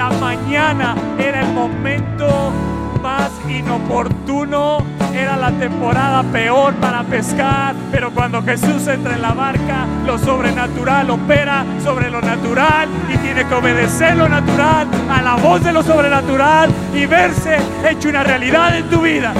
[0.02, 2.52] la mañana era el momento
[3.00, 4.78] más inoportuno,
[5.14, 11.08] era la temporada peor para pescar, pero cuando Jesús entra en la barca, lo sobrenatural
[11.08, 15.84] opera sobre lo natural y tiene que obedecer lo natural a la voz de lo
[15.84, 19.32] sobrenatural y verse hecho una realidad en tu vida.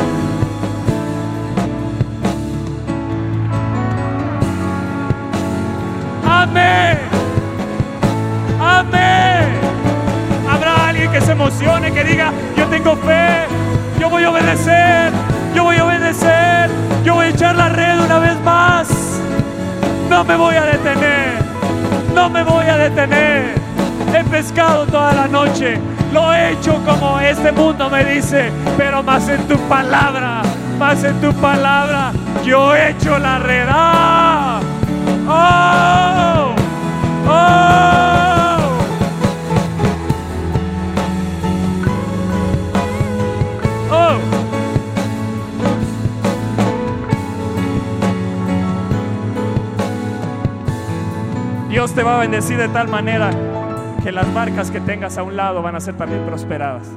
[6.53, 6.99] Amén.
[8.61, 9.13] Amén
[11.13, 13.47] que se emocione, que diga, yo tengo fe,
[14.01, 15.13] yo voy a obedecer,
[15.55, 16.71] yo voy a obedecer,
[17.05, 18.89] yo voy a echar la red una vez más.
[20.09, 21.39] No me voy a detener,
[22.15, 23.55] no me voy a detener.
[24.15, 25.79] He pescado toda la noche,
[26.13, 30.43] lo he hecho como este mundo me dice, pero más en tu palabra,
[30.79, 32.13] más en tu palabra,
[32.45, 33.67] yo he hecho la red.
[35.29, 36.02] ¡Ah!
[37.27, 37.63] ¡Oh!
[51.69, 53.31] Dios te va a bendecir de tal manera
[54.03, 56.89] que las marcas que tengas a un lado van a ser también prosperadas.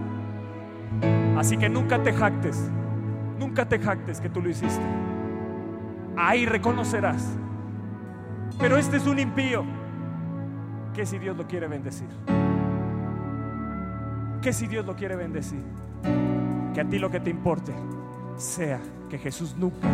[1.38, 2.69] Así que nunca te jactes,
[3.39, 4.83] nunca te jactes que tú lo hiciste.
[6.17, 7.38] Ahí reconocerás.
[8.59, 9.63] Pero este es un impío.
[10.95, 12.08] Que si Dios lo quiere bendecir?
[14.41, 15.63] Que si Dios lo quiere bendecir?
[16.73, 17.73] Que a ti lo que te importe
[18.38, 18.79] sea
[19.10, 19.88] que Jesús nunca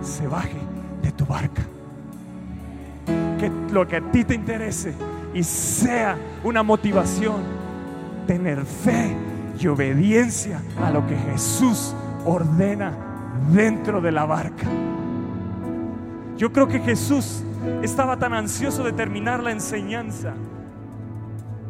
[0.00, 0.58] se baje
[1.02, 1.62] de tu barca
[3.38, 4.94] que lo que a ti te interese
[5.34, 7.42] y sea una motivación,
[8.26, 9.16] tener fe
[9.58, 12.92] y obediencia a lo que Jesús ordena
[13.52, 14.66] dentro de la barca.
[16.36, 17.42] Yo creo que Jesús
[17.82, 20.34] estaba tan ansioso de terminar la enseñanza,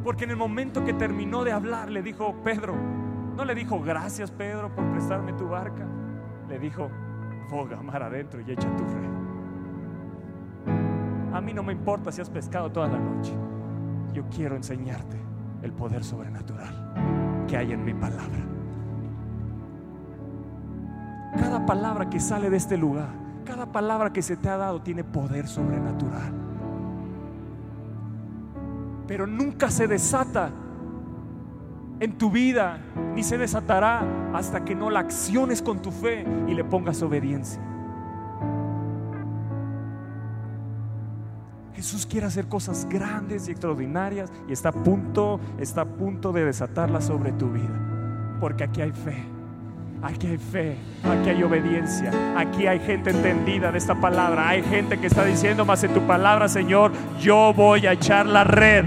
[0.06, 2.76] porque en el momento que terminó de hablar le dijo, Pedro,
[3.34, 5.84] no le dijo, gracias Pedro por prestarme tu barca,
[6.48, 6.88] le dijo,
[7.50, 9.10] foga mar adentro y echa tu red.
[11.34, 13.32] A mí no me importa si has pescado toda la noche.
[14.12, 15.20] Yo quiero enseñarte
[15.62, 18.46] el poder sobrenatural que hay en mi palabra.
[21.36, 23.08] Cada palabra que sale de este lugar,
[23.44, 26.45] cada palabra que se te ha dado tiene poder sobrenatural.
[29.06, 30.50] Pero nunca se desata
[32.00, 32.78] en tu vida,
[33.14, 34.02] ni se desatará
[34.34, 37.60] hasta que no la acciones con tu fe y le pongas obediencia.
[41.74, 46.44] Jesús quiere hacer cosas grandes y extraordinarias y está a punto, está a punto de
[46.44, 48.38] desatarlas sobre tu vida.
[48.40, 49.35] Porque aquí hay fe.
[50.02, 54.98] Aquí hay fe, aquí hay obediencia, aquí hay gente entendida de esta palabra, hay gente
[54.98, 58.84] que está diciendo más en tu palabra, Señor, yo voy a echar la red.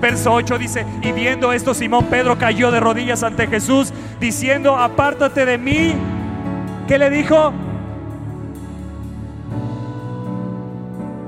[0.00, 5.44] Verso 8 dice, y viendo esto, Simón Pedro cayó de rodillas ante Jesús, diciendo, apártate
[5.44, 5.94] de mí.
[6.86, 7.52] ¿Qué le dijo?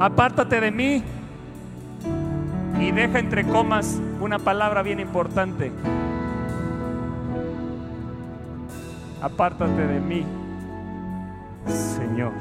[0.00, 1.04] apártate de mí
[2.80, 5.70] y deja entre comas una palabra bien importante.
[9.22, 10.24] Apártate de mí,
[11.66, 12.32] Señor.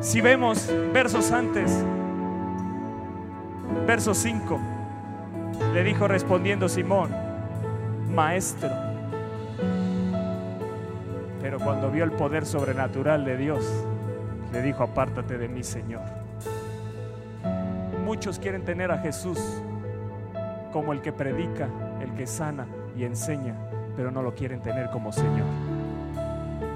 [0.00, 1.84] Si vemos versos antes,
[3.86, 4.58] verso 5,
[5.74, 7.10] le dijo respondiendo Simón,
[8.14, 8.70] maestro.
[11.42, 13.84] Pero cuando vio el poder sobrenatural de Dios,
[14.54, 16.00] le dijo, apártate de mí, Señor.
[18.06, 19.38] Muchos quieren tener a Jesús
[20.72, 21.68] como el que predica,
[22.00, 22.66] el que sana
[22.98, 23.54] y enseña,
[23.96, 25.46] pero no lo quieren tener como Señor.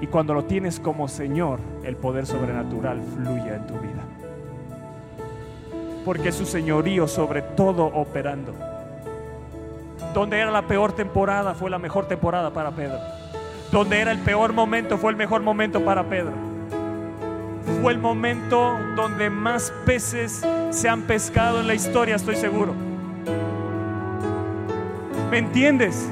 [0.01, 4.03] Y cuando lo tienes como Señor, el poder sobrenatural fluye en tu vida.
[6.05, 8.53] Porque su señorío sobre todo operando.
[10.13, 12.99] Donde era la peor temporada fue la mejor temporada para Pedro.
[13.71, 16.53] Donde era el peor momento fue el mejor momento para Pedro
[17.81, 22.73] fue el momento donde más peces se han pescado en la historia, estoy seguro.
[25.33, 26.07] ¿Me entiendes?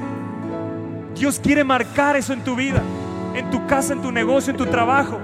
[1.14, 2.82] Dios quiere marcar eso en tu vida,
[3.36, 5.20] en tu casa, en tu negocio, en tu trabajo.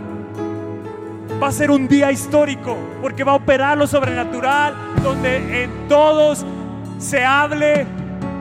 [1.43, 6.47] Va a ser un día histórico porque va a operar lo sobrenatural, donde en todos
[6.99, 7.89] se hable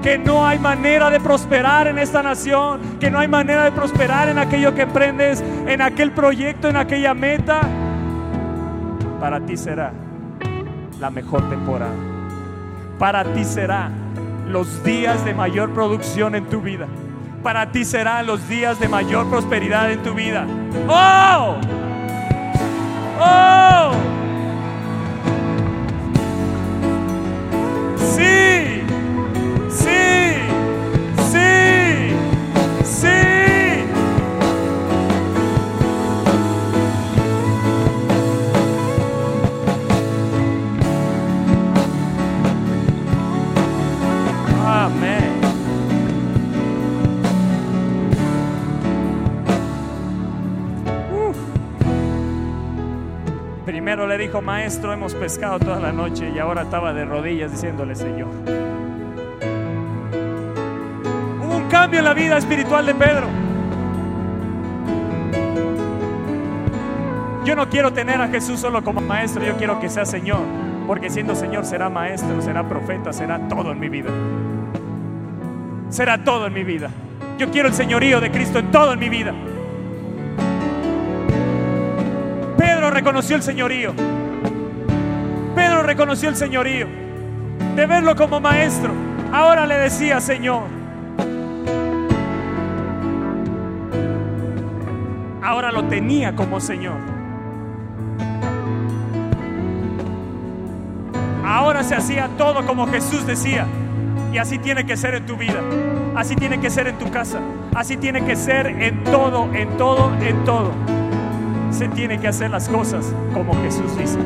[0.04, 4.30] que no hay manera de prosperar en esta nación, que no hay manera de prosperar
[4.30, 7.62] en aquello que emprendes, en aquel proyecto, en aquella meta.
[9.20, 9.92] Para ti será
[11.00, 11.96] la mejor temporada.
[13.00, 13.90] Para ti será
[14.50, 16.88] los días de mayor producción en tu vida.
[17.44, 20.46] Para ti serán los días de mayor prosperidad en tu vida.
[20.88, 21.58] ¡Oh!
[23.20, 23.57] ¡Oh!
[53.68, 57.96] Primero le dijo, maestro, hemos pescado toda la noche y ahora estaba de rodillas diciéndole,
[57.96, 58.30] Señor.
[61.44, 63.28] Hubo un cambio en la vida espiritual de Pedro.
[67.44, 70.46] Yo no quiero tener a Jesús solo como maestro, yo quiero que sea Señor,
[70.88, 74.12] porque siendo Señor será maestro, será profeta, será todo en mi vida.
[75.90, 76.90] Será todo en mi vida.
[77.38, 79.34] Yo quiero el señorío de Cristo en todo en mi vida.
[82.98, 83.94] Reconoció el señorío.
[85.54, 86.88] Pedro reconoció el señorío.
[87.76, 88.92] De verlo como maestro.
[89.32, 90.64] Ahora le decía, Señor.
[95.44, 96.98] Ahora lo tenía como Señor.
[101.46, 103.68] Ahora se hacía todo como Jesús decía.
[104.34, 105.62] Y así tiene que ser en tu vida.
[106.16, 107.38] Así tiene que ser en tu casa.
[107.76, 110.97] Así tiene que ser en todo, en todo, en todo
[111.72, 114.20] se tiene que hacer las cosas como Jesús dice.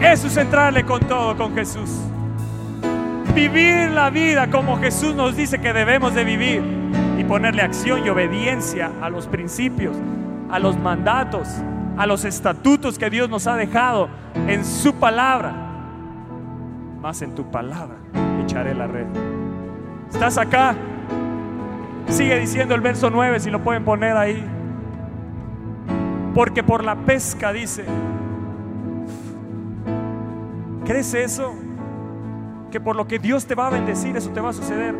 [0.00, 1.90] Eso es entrarle con todo con Jesús.
[3.34, 6.62] Vivir la vida como Jesús nos dice que debemos de vivir
[7.18, 9.96] y ponerle acción y obediencia a los principios,
[10.50, 11.48] a los mandatos,
[11.96, 14.08] a los estatutos que Dios nos ha dejado
[14.46, 15.54] en su palabra.
[17.00, 17.96] Más en tu palabra
[18.42, 19.06] echaré la red.
[20.10, 20.74] ¿Estás acá?
[22.08, 24.44] Sigue diciendo el verso 9, si lo pueden poner ahí.
[26.34, 27.84] Porque por la pesca dice,
[30.84, 31.54] ¿crees eso?
[32.70, 34.94] Que por lo que Dios te va a bendecir, eso te va a suceder.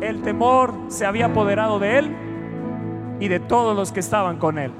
[0.00, 2.16] El temor se había apoderado de él
[3.18, 4.72] y de todos los que estaban con él.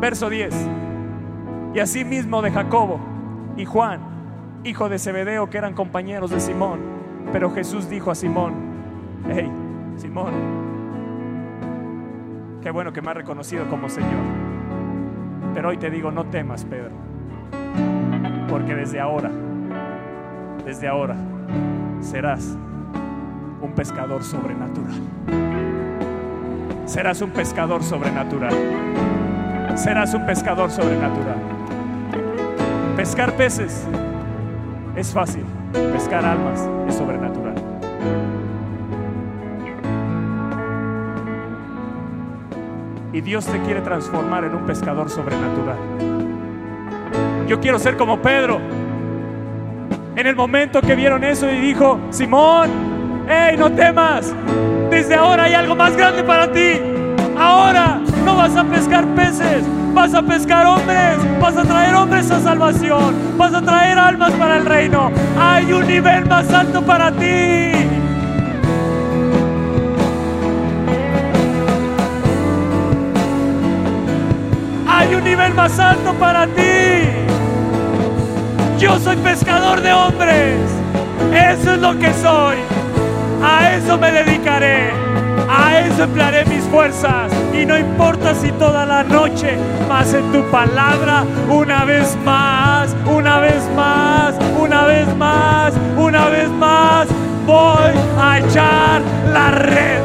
[0.00, 0.54] Verso 10.
[1.74, 3.00] Y asimismo de Jacobo
[3.56, 4.00] y Juan,
[4.64, 6.80] hijo de Zebedeo, que eran compañeros de Simón.
[7.32, 8.71] Pero Jesús dijo a Simón,
[9.28, 9.50] hey,
[9.96, 10.32] Simón,
[12.60, 14.24] qué bueno que me has reconocido como Señor.
[15.54, 16.92] Pero hoy te digo, no temas, Pedro,
[18.48, 19.30] porque desde ahora,
[20.64, 21.16] desde ahora,
[22.00, 22.56] serás
[23.60, 24.94] un pescador sobrenatural.
[26.86, 28.52] Serás un pescador sobrenatural.
[29.76, 31.36] Serás un pescador sobrenatural.
[32.96, 33.86] Pescar peces
[34.94, 37.41] es fácil, pescar almas es sobrenatural.
[43.12, 45.76] Y Dios te quiere transformar en un pescador sobrenatural.
[47.46, 48.58] Yo quiero ser como Pedro.
[50.16, 52.70] En el momento que vieron eso y dijo, Simón,
[53.28, 54.34] hey, no temas.
[54.90, 56.80] Desde ahora hay algo más grande para ti.
[57.38, 62.40] Ahora no vas a pescar peces, vas a pescar hombres, vas a traer hombres a
[62.40, 65.10] salvación, vas a traer almas para el reino.
[65.38, 67.81] Hay un nivel más alto para ti.
[75.12, 77.02] Hay un nivel más alto para ti.
[78.78, 80.56] Yo soy pescador de hombres.
[81.34, 82.56] Eso es lo que soy.
[83.44, 84.90] A eso me dedicaré.
[85.50, 87.30] A eso emplearé mis fuerzas.
[87.52, 93.38] Y no importa si toda la noche, más en tu palabra, una vez más, una
[93.38, 97.06] vez más, una vez más, una vez más,
[97.44, 100.01] voy a echar la red.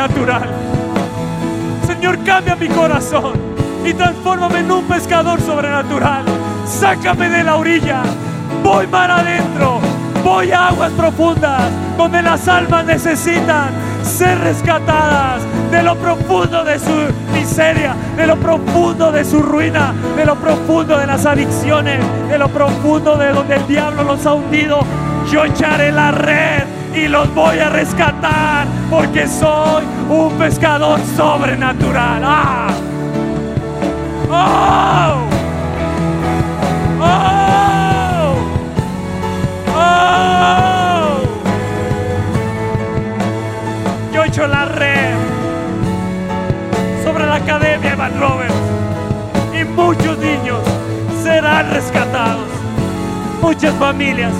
[0.00, 0.48] Sobrenatural.
[1.86, 3.32] Señor, cambia mi corazón
[3.84, 6.24] y transfórmame en un pescador sobrenatural.
[6.64, 8.02] Sácame de la orilla.
[8.62, 9.80] Voy mar adentro.
[10.24, 11.62] Voy a aguas profundas
[11.96, 13.70] donde las almas necesitan
[14.02, 20.24] ser rescatadas de lo profundo de su miseria, de lo profundo de su ruina, de
[20.24, 24.80] lo profundo de las adicciones, de lo profundo de donde el diablo los ha hundido.
[25.30, 32.22] Yo echaré la red y los voy a rescatar porque soy un pescador sobrenatural.
[32.24, 32.68] ¡Ah!
[34.28, 35.28] ¡Oh!
[37.00, 38.36] ¡Oh!
[39.76, 41.20] ¡Oh!
[44.12, 45.14] Yo echo la red
[47.04, 48.54] sobre la academia Evan Roberts
[49.58, 50.60] y muchos niños
[51.22, 52.48] serán rescatados.
[53.40, 54.32] Muchas familias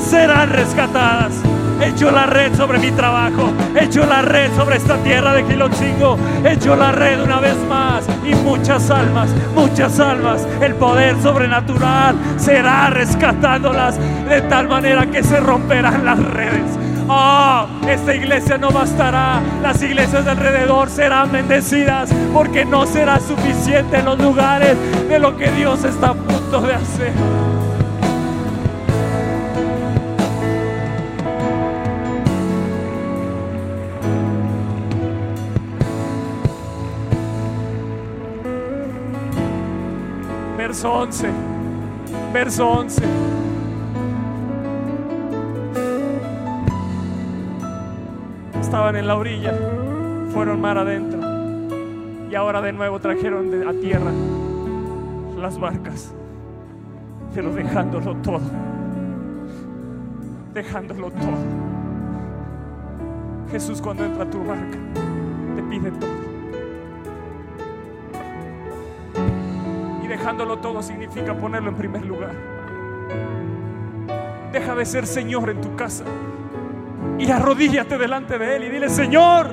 [0.00, 1.47] serán rescatadas.
[1.80, 3.52] Echo la red sobre mi trabajo.
[3.74, 6.18] Echo la red sobre esta tierra de Quilotzingo.
[6.44, 8.06] Echo la red una vez más.
[8.24, 10.46] Y muchas almas, muchas almas.
[10.60, 13.98] El poder sobrenatural será rescatándolas
[14.28, 16.78] de tal manera que se romperán las redes.
[17.10, 19.40] Oh, esta iglesia no bastará.
[19.62, 24.76] Las iglesias de alrededor serán bendecidas porque no será suficiente en los lugares
[25.08, 27.12] de lo que Dios está a punto de hacer.
[40.68, 41.30] Verso 11.
[42.32, 43.02] Verso 11.
[48.60, 49.54] Estaban en la orilla,
[50.32, 51.18] fueron mar adentro
[52.30, 54.10] y ahora de nuevo trajeron de- a tierra
[55.38, 56.12] las barcas,
[57.34, 58.40] pero dejándolo todo,
[60.52, 61.38] dejándolo todo.
[63.50, 64.76] Jesús cuando entra a tu barca
[65.56, 66.27] te pide todo.
[70.08, 72.32] Dejándolo todo significa ponerlo en primer lugar.
[74.52, 76.04] Deja de ser Señor en tu casa
[77.18, 79.50] y arrodíllate delante de Él y dile, Señor,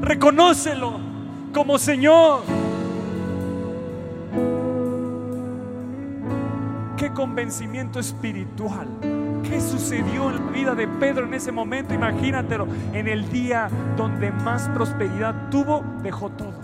[0.00, 0.98] reconócelo
[1.52, 2.40] como Señor.
[6.96, 8.88] Qué convencimiento espiritual.
[9.42, 11.92] ¿Qué sucedió en la vida de Pedro en ese momento?
[11.92, 12.66] Imagínatelo.
[12.92, 16.61] En el día donde más prosperidad tuvo, dejó todo.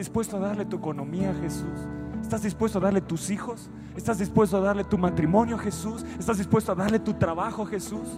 [0.00, 1.78] Dispuesto a darle tu economía a Jesús?
[2.22, 3.68] ¿Estás dispuesto a darle tus hijos?
[3.94, 6.06] ¿Estás dispuesto a darle tu matrimonio a Jesús?
[6.18, 8.08] ¿Estás dispuesto a darle tu trabajo a Jesús?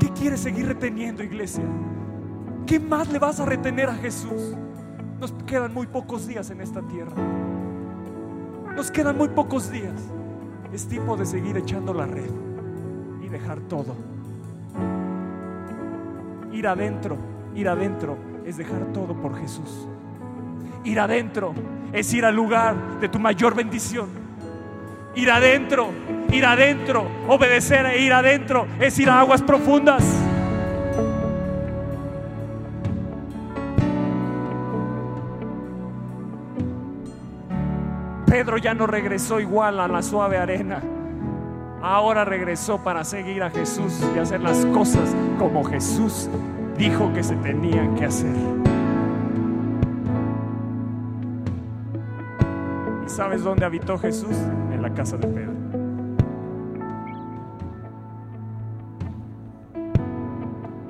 [0.00, 1.62] ¿Qué quieres seguir reteniendo, iglesia?
[2.66, 4.56] ¿Qué más le vas a retener a Jesús?
[5.20, 7.14] Nos quedan muy pocos días en esta tierra.
[8.74, 10.00] Nos quedan muy pocos días.
[10.72, 12.30] Es tiempo de seguir echando la red
[13.24, 13.94] y dejar todo.
[16.52, 17.16] Ir adentro,
[17.54, 19.88] ir adentro es dejar todo por Jesús.
[20.84, 21.54] Ir adentro
[21.92, 24.08] es ir al lugar de tu mayor bendición.
[25.14, 25.90] Ir adentro,
[26.30, 30.04] ir adentro, obedecer e ir adentro es ir a aguas profundas.
[38.26, 40.82] Pedro ya no regresó igual a la suave arena.
[41.80, 46.28] Ahora regresó para seguir a Jesús y hacer las cosas como Jesús
[46.76, 48.73] dijo que se tenían que hacer.
[53.14, 54.36] Sabes dónde habitó Jesús?
[54.72, 55.52] En la casa de Pedro.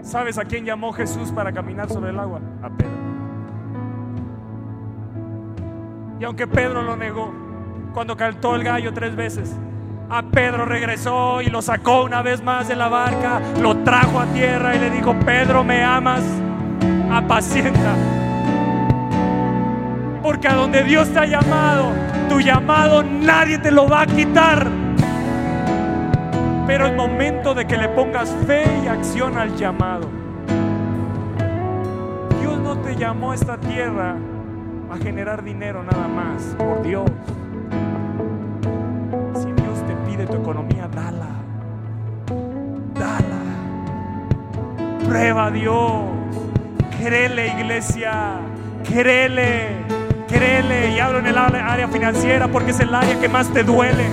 [0.03, 2.41] ¿Sabes a quién llamó Jesús para caminar sobre el agua?
[2.63, 2.93] A Pedro.
[6.21, 7.33] Y aunque Pedro lo negó,
[7.93, 9.55] cuando cantó el gallo tres veces,
[10.09, 14.27] a Pedro regresó y lo sacó una vez más de la barca, lo trajo a
[14.27, 16.23] tierra y le dijo, Pedro, ¿me amas?
[17.11, 17.95] Apacienta.
[20.23, 21.93] Porque a donde Dios te ha llamado,
[22.29, 24.67] tu llamado nadie te lo va a quitar.
[26.67, 30.09] Pero es momento de que le pongas fe y acción al llamado.
[32.41, 34.17] Dios no te llamó a esta tierra
[34.91, 37.11] a generar dinero nada más, por Dios.
[39.35, 41.29] Si Dios te pide tu economía, dala.
[42.95, 43.43] Dala.
[45.07, 46.03] Prueba a Dios.
[46.99, 48.39] Créele, iglesia.
[48.85, 49.74] Créele.
[50.95, 54.05] Y hablo en el área financiera porque es el área que más te duele.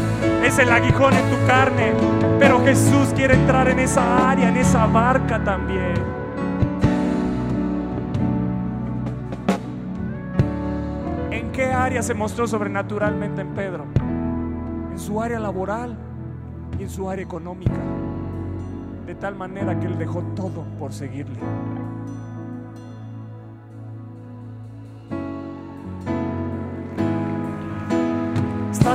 [0.43, 1.93] Es el aguijón en tu carne.
[2.39, 5.93] Pero Jesús quiere entrar en esa área, en esa barca también.
[11.31, 13.85] ¿En qué área se mostró sobrenaturalmente en Pedro?
[14.91, 15.95] en su área laboral
[16.77, 17.71] y en su área económica,
[19.05, 21.39] de tal manera que él dejó todo por seguirle.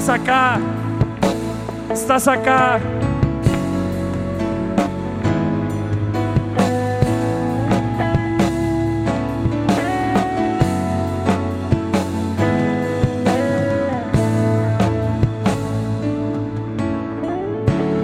[0.07, 0.61] Estás acá,
[1.90, 2.78] estás acá.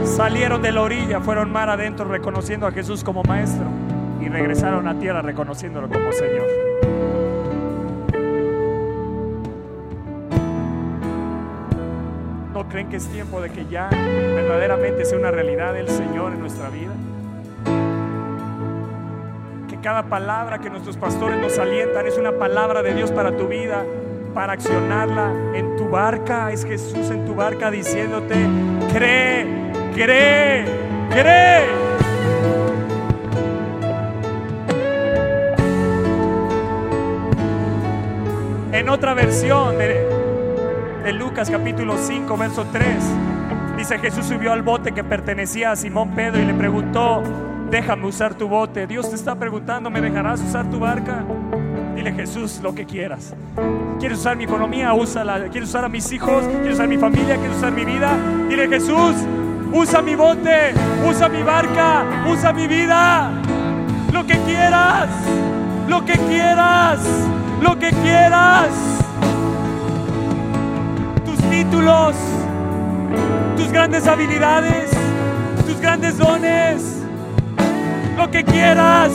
[0.05, 3.67] Salieron de la orilla, fueron mar adentro reconociendo a Jesús como maestro
[4.21, 6.92] y regresaron a tierra reconociéndolo como Señor.
[12.73, 16.71] Creen que es tiempo de que ya verdaderamente sea una realidad el Señor en nuestra
[16.71, 16.93] vida?
[19.69, 23.47] Que cada palabra que nuestros pastores nos alientan es una palabra de Dios para tu
[23.47, 23.85] vida,
[24.35, 26.51] para accionarla en tu barca.
[26.51, 28.35] Es Jesús en tu barca diciéndote,
[28.93, 29.63] cree
[29.95, 30.65] cree,
[31.11, 31.67] cree.
[38.73, 40.12] En otra versión de,
[41.05, 42.87] de Lucas capítulo 5, verso 3,
[43.77, 47.23] dice Jesús subió al bote que pertenecía a Simón Pedro y le preguntó,
[47.71, 48.87] déjame usar tu bote.
[48.87, 51.25] Dios te está preguntando, ¿me dejarás usar tu barca?
[51.97, 53.35] Dile Jesús lo que quieras.
[53.99, 54.95] ¿Quieres usar mi economía?
[54.95, 55.49] Úsala.
[55.51, 56.45] ¿Quieres usar a mis hijos?
[56.45, 57.37] ¿Quieres usar mi familia?
[57.37, 58.17] ¿Quieres usar mi vida?
[58.49, 59.17] Dile Jesús,
[59.75, 60.75] Usa mi bote,
[61.09, 63.31] usa mi barca, usa mi vida.
[64.13, 65.09] Lo que quieras,
[65.89, 67.01] lo que quieras,
[67.63, 69.02] lo que quieras.
[71.63, 72.17] Títulos,
[73.57, 74.91] tus grandes habilidades,
[75.65, 77.05] tus grandes dones.
[78.17, 79.13] Lo que quieras,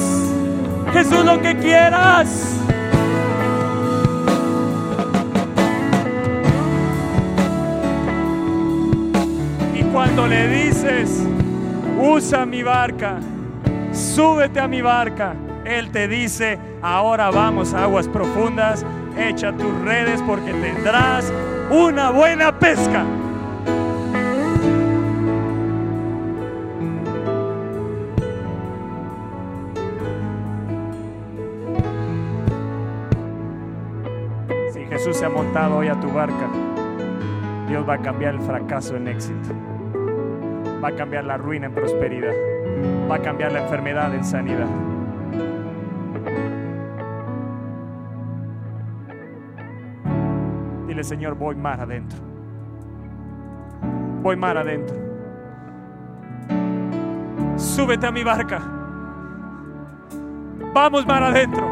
[0.94, 2.54] Jesús, lo que quieras.
[9.92, 11.24] cuando le dices,
[12.00, 13.18] usa mi barca,
[13.92, 15.34] súbete a mi barca,
[15.66, 18.86] Él te dice, ahora vamos a aguas profundas,
[19.18, 21.34] echa tus redes porque tendrás
[21.70, 23.06] una buena pesca.
[34.74, 36.50] Si Jesús se ha montado hoy a tu barca,
[37.68, 39.54] Dios va a cambiar el fracaso en éxito
[40.84, 42.34] va a cambiar la ruina en prosperidad,
[43.10, 44.87] va a cambiar la enfermedad en sanidad.
[51.04, 52.20] Señor, voy mar adentro.
[54.22, 54.96] Voy mar adentro.
[57.56, 58.62] Súbete a mi barca.
[60.74, 61.68] Vamos mar adentro.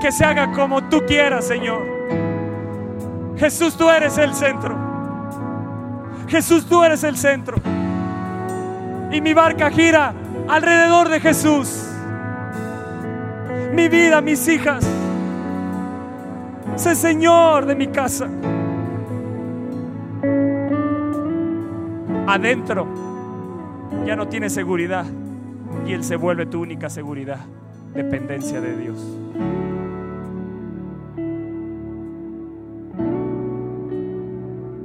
[0.00, 1.82] Que se haga como tú quieras, Señor.
[3.36, 4.76] Jesús, tú eres el centro.
[6.28, 7.56] Jesús, tú eres el centro.
[9.10, 10.12] Y mi barca gira
[10.48, 11.86] alrededor de Jesús.
[13.72, 14.99] Mi vida, mis hijas.
[16.80, 18.26] Sé Señor de mi casa.
[22.26, 22.88] Adentro
[24.06, 25.04] ya no tiene seguridad
[25.86, 27.40] y Él se vuelve tu única seguridad,
[27.92, 29.18] dependencia de Dios.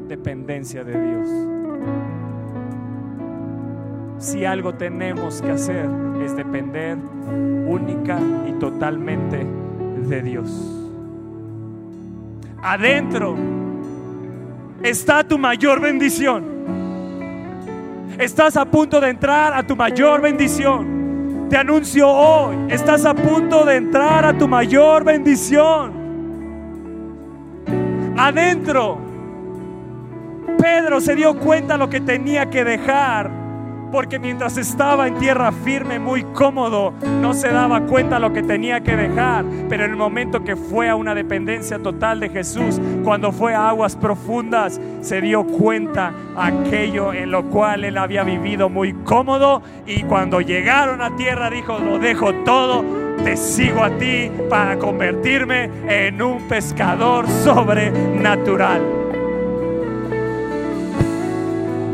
[0.10, 1.30] dependencia de Dios.
[4.18, 5.90] Si algo tenemos que hacer
[6.22, 6.98] es depender
[7.68, 8.20] única
[8.50, 9.46] y totalmente
[10.10, 10.75] de Dios.
[12.62, 13.36] Adentro
[14.82, 16.56] está tu mayor bendición.
[18.18, 21.48] Estás a punto de entrar a tu mayor bendición.
[21.50, 26.06] Te anuncio hoy, estás a punto de entrar a tu mayor bendición.
[28.18, 29.06] Adentro
[30.58, 33.30] Pedro se dio cuenta lo que tenía que dejar,
[33.96, 38.82] porque mientras estaba en tierra firme, muy cómodo, no se daba cuenta lo que tenía
[38.82, 39.46] que dejar.
[39.70, 43.70] Pero en el momento que fue a una dependencia total de Jesús, cuando fue a
[43.70, 49.62] aguas profundas, se dio cuenta aquello en lo cual él había vivido muy cómodo.
[49.86, 55.70] Y cuando llegaron a tierra, dijo, lo dejo todo te sigo a ti para convertirme
[55.88, 58.82] en un pescador sobrenatural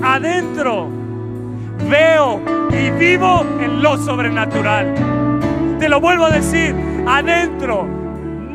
[0.04, 1.01] adentro
[1.90, 4.94] veo y vivo en lo sobrenatural.
[5.80, 6.76] Te lo vuelvo a decir,
[7.08, 7.88] adentro,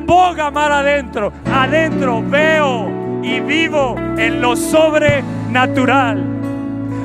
[0.06, 2.88] boga mar adentro, adentro veo
[3.22, 6.22] y vivo en lo sobrenatural.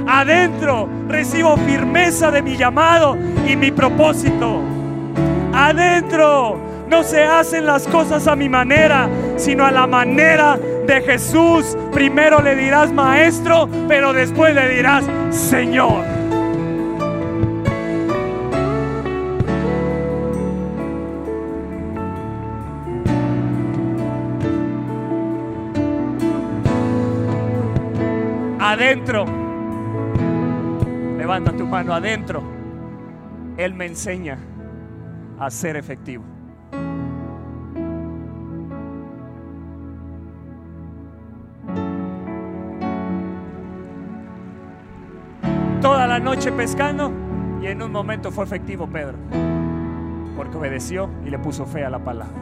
[0.07, 3.17] Adentro recibo firmeza de mi llamado
[3.47, 4.61] y mi propósito.
[5.53, 11.77] Adentro no se hacen las cosas a mi manera, sino a la manera de Jesús,
[11.93, 16.10] primero le dirás maestro, pero después le dirás Señor.
[28.71, 29.25] Adentro,
[31.17, 32.41] levanta tu mano adentro,
[33.57, 34.37] Él me enseña
[35.37, 36.23] a ser efectivo.
[45.81, 47.11] Toda la noche pescando
[47.61, 49.17] y en un momento fue efectivo Pedro.
[50.37, 52.33] Porque obedeció y le puso fe a la palabra.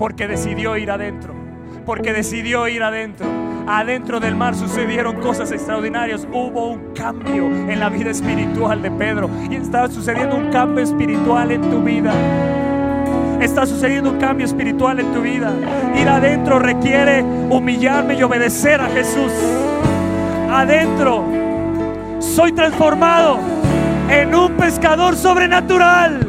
[0.00, 1.32] Porque decidió ir adentro.
[1.86, 3.49] Porque decidió ir adentro.
[3.66, 6.26] Adentro del mar sucedieron cosas extraordinarias.
[6.32, 9.30] Hubo un cambio en la vida espiritual de Pedro.
[9.50, 12.12] Y está sucediendo un cambio espiritual en tu vida.
[13.40, 15.52] Está sucediendo un cambio espiritual en tu vida.
[15.98, 19.32] Ir adentro requiere humillarme y obedecer a Jesús.
[20.50, 21.24] Adentro
[22.18, 23.38] soy transformado
[24.10, 26.20] en un pescador sobrenatural.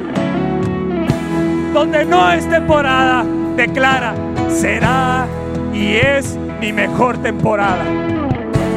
[1.73, 3.25] Donde no es temporada,
[3.55, 4.13] declara,
[4.49, 5.25] será
[5.73, 7.83] y es mi mejor temporada.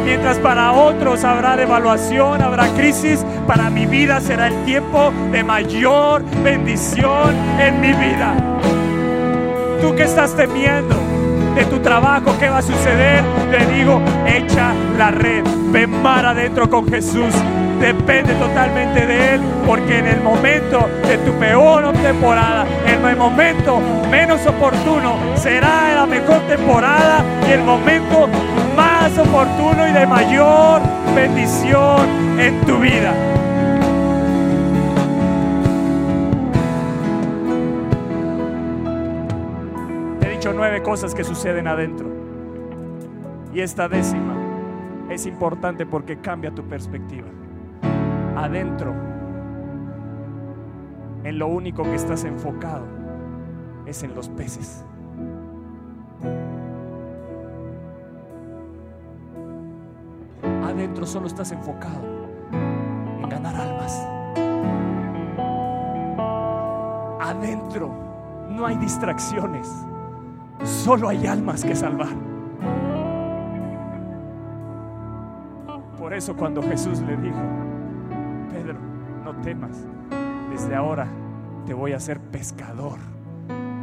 [0.07, 6.25] Mientras para otros habrá devaluación, habrá crisis, para mi vida será el tiempo de mayor
[6.43, 8.35] bendición en mi vida.
[9.83, 10.97] Tú que estás temiendo
[11.55, 13.23] de tu trabajo, ¿qué va a suceder?
[13.51, 17.35] Te digo, echa la red, ven mar adentro con Jesús.
[17.81, 19.34] Depende totalmente de Él,
[19.67, 26.07] porque en el momento de tu peor temporada, en el momento menos oportuno, será la
[26.07, 28.29] mejor temporada y el momento
[28.77, 30.83] más oportuno y de mayor
[31.15, 32.07] bendición
[32.39, 33.15] en tu vida.
[40.23, 42.09] He dicho nueve cosas que suceden adentro.
[43.55, 44.35] Y esta décima
[45.09, 47.29] es importante porque cambia tu perspectiva.
[48.37, 49.14] Adentro,
[51.25, 52.85] en lo único que estás enfocado
[53.87, 54.85] es en los peces.
[60.63, 62.03] Adentro solo estás enfocado
[63.23, 64.07] en ganar almas.
[67.21, 67.91] Adentro
[68.51, 69.69] no hay distracciones,
[70.63, 72.15] solo hay almas que salvar.
[75.99, 77.41] Por eso cuando Jesús le dijo,
[78.51, 78.79] Pedro,
[79.25, 79.87] no temas,
[80.55, 81.09] desde ahora
[81.67, 83.01] te voy a hacer pescador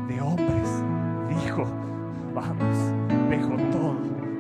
[0.08, 0.84] de hombres,
[1.28, 1.66] dijo,
[2.34, 2.78] vamos,
[3.30, 3.98] dejo todo,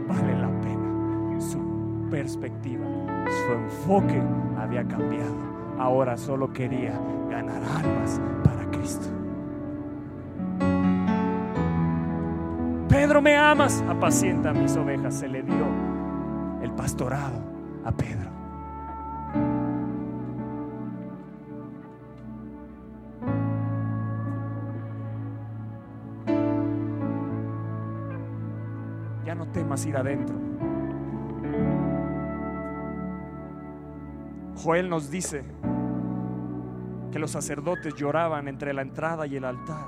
[0.08, 1.42] vale la pena.
[1.42, 2.86] Su perspectiva,
[3.26, 4.24] su enfoque
[4.58, 5.36] había cambiado.
[5.78, 6.98] Ahora solo quería
[7.30, 9.08] ganar almas para Cristo.
[12.88, 15.16] Pedro, me amas, apacienta mis ovejas.
[15.16, 15.66] Se le dio
[16.62, 17.44] el pastorado
[17.84, 18.41] a Pedro.
[29.42, 30.36] No temas ir adentro.
[34.56, 35.44] Joel nos dice
[37.12, 39.88] que los sacerdotes lloraban entre la entrada y el altar.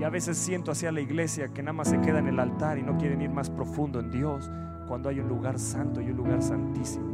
[0.00, 2.78] Y a veces siento hacia la iglesia que nada más se queda en el altar
[2.78, 4.50] y no quieren ir más profundo en Dios
[4.86, 7.12] cuando hay un lugar santo y un lugar santísimo.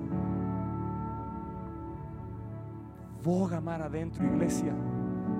[3.24, 4.72] Boga mar adentro, iglesia.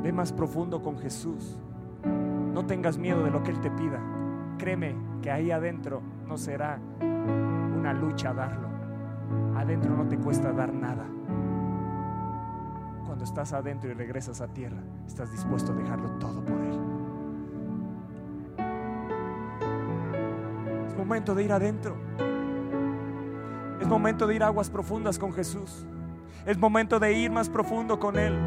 [0.03, 1.57] Ve más profundo con Jesús.
[2.53, 4.01] No tengas miedo de lo que Él te pida.
[4.59, 8.69] Créeme que ahí adentro no será una lucha darlo.
[9.57, 11.07] Adentro no te cuesta dar nada.
[13.07, 16.79] Cuando estás adentro y regresas a tierra, estás dispuesto a dejarlo todo por Él.
[20.89, 21.97] Es momento de ir adentro.
[23.81, 25.87] Es momento de ir a aguas profundas con Jesús.
[26.45, 28.39] Es momento de ir más profundo con Él.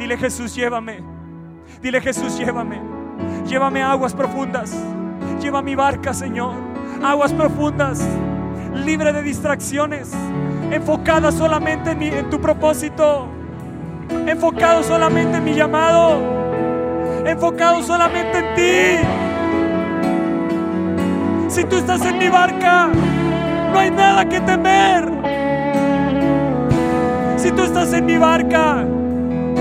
[0.00, 0.98] Dile Jesús, llévame.
[1.80, 2.82] Dile Jesús, llévame.
[3.46, 4.76] Llévame a aguas profundas.
[5.42, 6.54] Lleva mi barca, Señor.
[7.02, 8.00] Aguas profundas.
[8.74, 10.12] Libre de distracciones.
[10.70, 13.26] Enfocada solamente en, mi, en tu propósito.
[14.26, 16.20] Enfocado solamente en mi llamado.
[17.26, 19.04] Enfocado solamente en ti.
[21.48, 22.88] Si tú estás en mi barca,
[23.72, 25.10] no hay nada que temer.
[27.36, 28.86] Si tú estás en mi barca,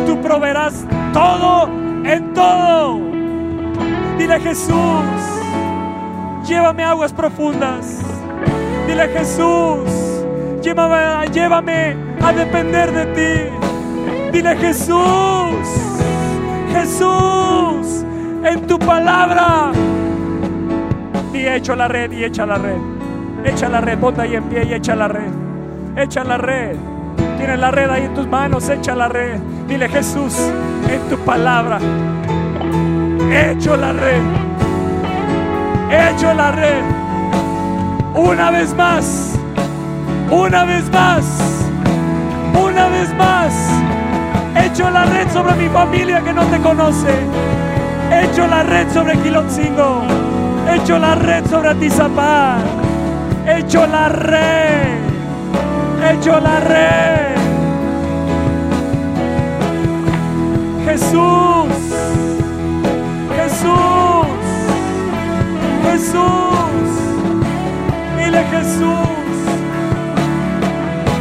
[0.05, 1.67] tú proveerás todo
[2.05, 2.99] en todo.
[4.19, 5.40] Dile Jesús,
[6.51, 8.01] llévame aguas profundas.
[8.85, 9.89] Dile Jesús,
[10.61, 14.33] llévame, a depender de ti.
[14.33, 15.67] Dile Jesús,
[16.73, 18.05] Jesús,
[18.43, 19.71] en tu palabra
[21.33, 22.77] Y echo la red y echa la red.
[23.45, 25.31] Echa la red, ponte ahí en pie y echa la red.
[25.95, 26.75] Echa la red.
[27.37, 29.39] Tienes la red ahí en tus manos, echa la red.
[29.69, 30.35] Dile Jesús,
[30.89, 31.79] en tu palabra.
[33.31, 34.50] Echo la red.
[35.91, 36.83] Echo la red.
[38.15, 39.33] Una vez más.
[40.29, 41.25] Una vez más.
[42.53, 43.53] Una vez más.
[44.55, 47.13] Echo la red sobre mi familia que no te conoce.
[48.09, 50.03] Echo la red sobre Quilotzingo.
[50.73, 52.61] Echo la red sobre Atizapán.
[53.45, 54.99] Echo la red.
[56.09, 57.35] Echo la red.
[60.85, 62.00] Jesús.
[65.91, 66.87] Jesús.
[68.17, 69.35] Dile Jesús.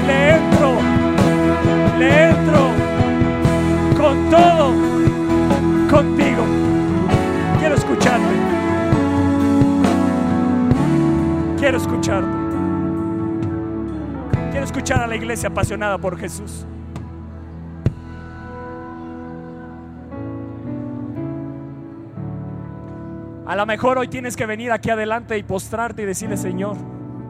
[0.07, 0.71] Le entro.
[1.99, 2.71] Le entro.
[3.97, 4.73] Con todo.
[5.91, 6.45] Contigo.
[7.59, 8.35] Quiero escucharte.
[11.59, 12.39] Quiero escucharte.
[14.53, 16.65] Quiero escuchar a la iglesia apasionada por Jesús.
[23.51, 26.77] A lo mejor hoy tienes que venir aquí adelante y postrarte y decirle, Señor,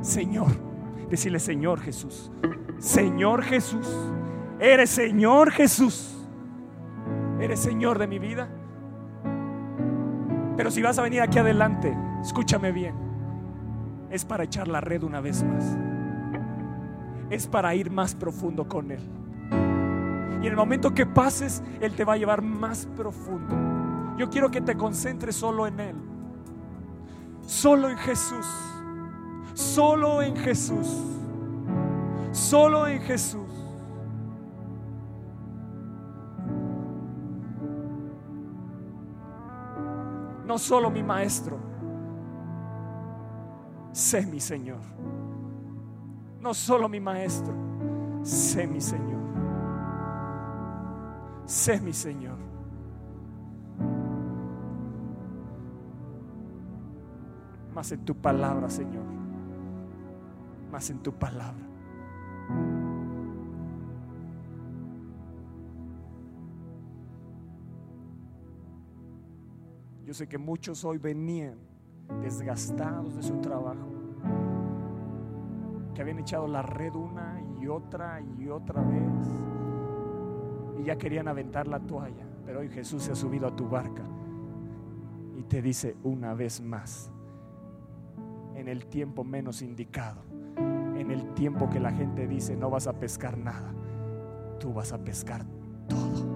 [0.03, 0.49] Señor,
[1.09, 2.31] decirle, Señor Jesús,
[2.77, 3.89] Señor Jesús,
[4.59, 6.29] eres Señor Jesús,
[7.41, 8.51] eres Señor de mi vida.
[10.59, 12.95] Pero si vas a venir aquí adelante, escúchame bien,
[14.11, 15.75] es para echar la red una vez más,
[17.31, 19.01] es para ir más profundo con Él.
[20.43, 23.57] Y en el momento que pases, Él te va a llevar más profundo.
[24.19, 26.10] Yo quiero que te concentres solo en Él.
[27.51, 28.47] Solo en Jesús.
[29.55, 30.87] Solo en Jesús.
[32.31, 33.51] Solo en Jesús.
[40.47, 41.59] No solo mi maestro.
[43.91, 44.81] Sé mi Señor.
[46.39, 47.53] No solo mi maestro.
[48.23, 49.21] Sé mi Señor.
[51.47, 52.50] Sé mi Señor.
[57.81, 59.07] Más en tu palabra, Señor.
[60.71, 61.67] Más en tu palabra.
[70.05, 71.55] Yo sé que muchos hoy venían
[72.21, 73.89] desgastados de su trabajo,
[75.95, 79.27] que habían echado la red una y otra y otra vez
[80.79, 84.03] y ya querían aventar la toalla, pero hoy Jesús se ha subido a tu barca
[85.35, 87.11] y te dice una vez más,
[88.61, 90.23] en el tiempo menos indicado,
[90.57, 93.73] en el tiempo que la gente dice no vas a pescar nada,
[94.59, 95.45] tú vas a pescar
[95.89, 96.29] todo.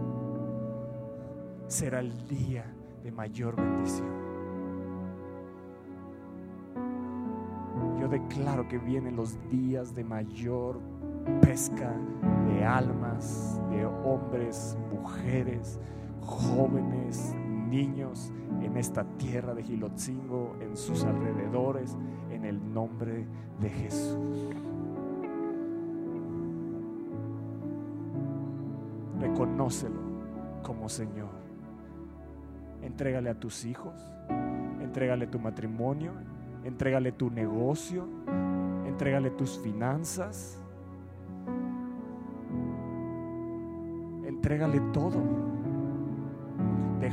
[1.68, 2.64] Será el día
[3.02, 4.08] de mayor bendición.
[8.00, 10.80] Yo declaro que vienen los días de mayor
[11.42, 11.94] pesca
[12.46, 15.78] de almas, de hombres, mujeres,
[16.22, 17.34] jóvenes,
[17.74, 21.96] niños en esta tierra de Gilotzingo, en sus alrededores,
[22.30, 23.26] en el nombre
[23.60, 24.50] de Jesús.
[29.20, 30.00] Reconócelo
[30.62, 31.30] como Señor.
[32.82, 33.94] Entrégale a tus hijos,
[34.80, 36.12] entrégale tu matrimonio,
[36.62, 38.06] entrégale tu negocio,
[38.86, 40.60] entrégale tus finanzas.
[44.24, 45.53] Entrégale todo.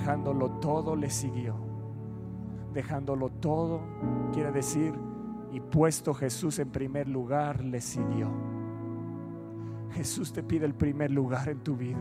[0.01, 1.53] Dejándolo todo le siguió.
[2.73, 3.81] Dejándolo todo
[4.33, 4.95] quiere decir,
[5.51, 8.27] y puesto Jesús en primer lugar, le siguió.
[9.91, 11.99] Jesús te pide el primer lugar en tu vida.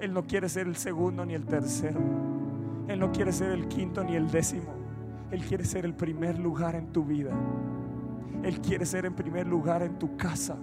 [0.00, 2.00] Él no quiere ser el segundo ni el tercero.
[2.88, 4.74] Él no quiere ser el quinto ni el décimo.
[5.30, 7.30] Él quiere ser el primer lugar en tu vida.
[8.42, 10.56] Él quiere ser en primer lugar en tu casa.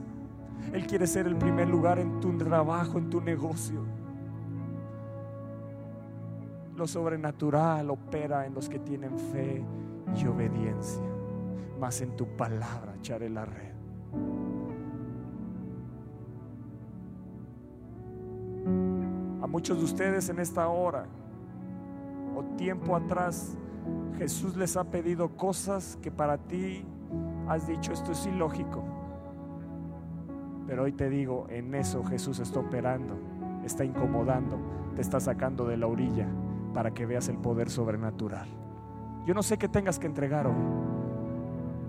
[0.73, 3.96] Él quiere ser el primer lugar en tu trabajo, en tu negocio.
[6.77, 9.65] Lo sobrenatural opera en los que tienen fe
[10.15, 11.01] y obediencia.
[11.79, 13.73] Más en tu palabra echaré la red.
[19.41, 21.07] A muchos de ustedes en esta hora
[22.35, 23.57] o tiempo atrás,
[24.19, 26.85] Jesús les ha pedido cosas que para ti
[27.47, 28.83] has dicho esto es ilógico.
[30.67, 33.15] Pero hoy te digo, en eso Jesús está operando,
[33.65, 34.59] está incomodando,
[34.95, 36.27] te está sacando de la orilla
[36.77, 38.47] para que veas el poder sobrenatural.
[39.25, 40.53] Yo no sé qué tengas que entregar hoy,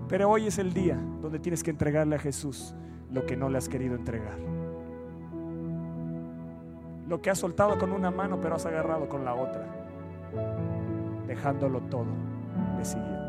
[0.07, 2.73] pero hoy es el día donde tienes que entregarle a Jesús
[3.11, 4.39] lo que no le has querido entregar.
[7.07, 9.63] Lo que has soltado con una mano, pero has agarrado con la otra,
[11.27, 12.07] dejándolo todo,
[12.75, 13.19] le siguió.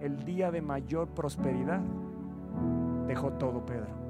[0.00, 1.82] el día de mayor prosperidad,
[3.06, 4.01] dejó todo Pedro.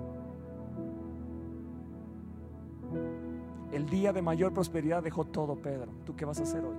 [3.73, 5.91] El día de mayor prosperidad dejó todo Pedro.
[6.05, 6.77] ¿Tú qué vas a hacer hoy?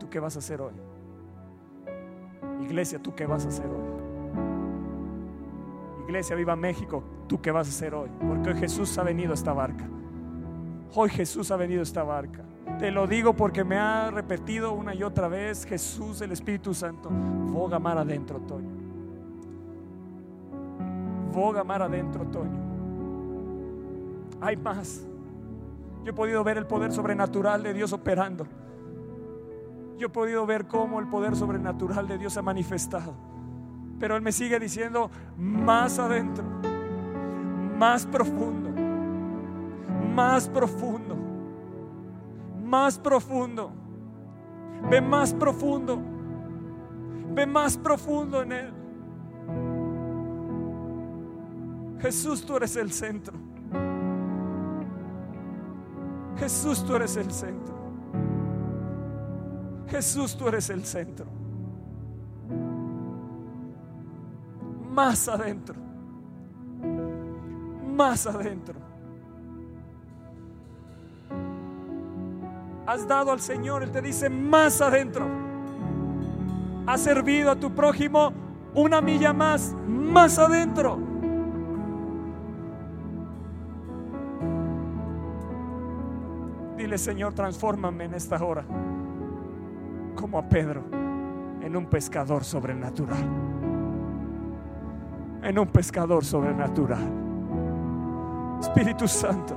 [0.00, 0.72] ¿Tú qué vas a hacer hoy?
[2.60, 3.94] Iglesia, ¿tú qué vas a hacer hoy?
[6.08, 8.10] Iglesia, viva México, ¿tú qué vas a hacer hoy?
[8.26, 9.84] Porque hoy Jesús ha venido a esta barca.
[10.94, 12.42] Hoy Jesús ha venido a esta barca.
[12.78, 17.10] Te lo digo porque me ha repetido una y otra vez Jesús, el Espíritu Santo.
[17.10, 18.70] Voga mar adentro, Toño.
[21.32, 22.63] Voga mar adentro, Toño.
[24.44, 25.06] Hay más.
[26.04, 28.46] Yo he podido ver el poder sobrenatural de Dios operando.
[29.96, 33.14] Yo he podido ver cómo el poder sobrenatural de Dios se ha manifestado.
[33.98, 36.44] Pero Él me sigue diciendo más adentro,
[37.78, 38.68] más profundo,
[40.14, 41.16] más profundo,
[42.62, 43.72] más profundo.
[44.90, 45.98] Ve más profundo,
[47.34, 48.74] ve más profundo en Él.
[52.02, 53.53] Jesús, tú eres el centro.
[56.38, 57.74] Jesús, tú eres el centro.
[59.88, 61.26] Jesús, tú eres el centro.
[64.90, 65.76] Más adentro.
[67.96, 68.74] Más adentro.
[72.86, 75.26] Has dado al Señor, Él te dice más adentro.
[76.86, 78.32] Has servido a tu prójimo
[78.74, 81.13] una milla más, más adentro.
[86.98, 88.64] Señor, transfórmame en esta hora
[90.14, 90.82] como a Pedro
[91.62, 93.24] en un pescador sobrenatural.
[95.42, 97.02] En un pescador sobrenatural.
[98.60, 99.56] Espíritu Santo,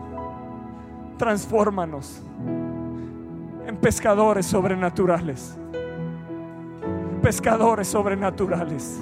[1.17, 2.21] transfórmanos
[3.65, 5.57] en pescadores sobrenaturales.
[7.21, 8.99] Pescadores sobrenaturales.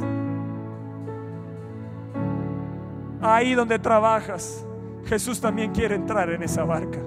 [3.22, 4.66] Ahí donde trabajas,
[5.06, 7.00] Jesús también quiere entrar en esa barca.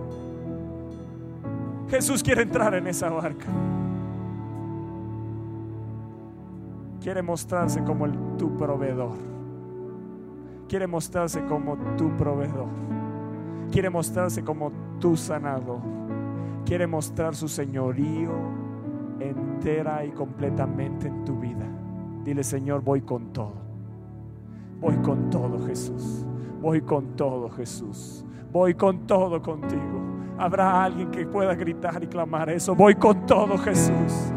[1.89, 3.47] Jesús quiere entrar en esa barca.
[7.01, 9.17] Quiere mostrarse como el, tu proveedor.
[10.69, 12.69] Quiere mostrarse como tu proveedor.
[13.71, 14.71] Quiere mostrarse como
[15.01, 15.81] tu sanador.
[16.67, 18.33] Quiere mostrar su señorío
[19.21, 21.67] entera y completamente en tu vida.
[22.25, 23.55] Dile, Señor, voy con todo.
[24.81, 26.27] Voy con todo, Jesús.
[26.61, 28.25] Voy con todo, Jesús.
[28.53, 30.18] Voy con todo contigo.
[30.39, 32.75] Habrá alguien que pueda gritar y clamar eso.
[32.75, 34.33] Voy con todo, Jesús.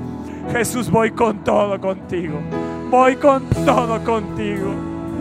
[0.51, 2.39] Jesús, voy con todo contigo.
[2.89, 4.73] Voy con todo contigo.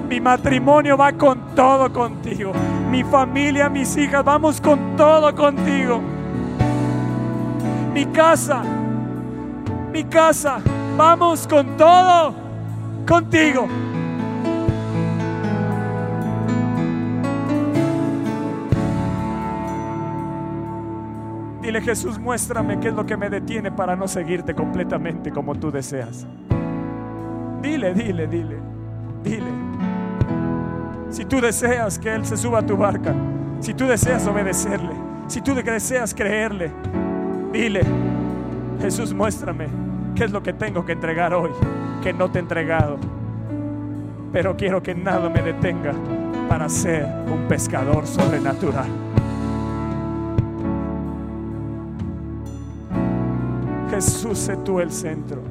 [0.09, 2.53] Mi matrimonio va con todo contigo.
[2.91, 6.01] Mi familia, mis hijas, vamos con todo contigo.
[7.93, 8.62] Mi casa,
[9.93, 10.61] mi casa,
[10.97, 12.35] vamos con todo
[13.07, 13.68] contigo.
[21.70, 25.70] Dile Jesús, muéstrame qué es lo que me detiene para no seguirte completamente como tú
[25.70, 26.26] deseas.
[27.62, 28.56] Dile, dile, dile,
[29.22, 29.50] dile.
[31.10, 33.14] Si tú deseas que Él se suba a tu barca,
[33.60, 34.90] si tú deseas obedecerle,
[35.28, 36.72] si tú deseas creerle,
[37.52, 37.82] dile,
[38.80, 39.68] Jesús, muéstrame
[40.16, 41.50] qué es lo que tengo que entregar hoy,
[42.02, 42.98] que no te he entregado.
[44.32, 45.92] Pero quiero que nada me detenga
[46.48, 49.09] para ser un pescador sobrenatural.
[53.91, 55.43] Jesús, sé tú el centro.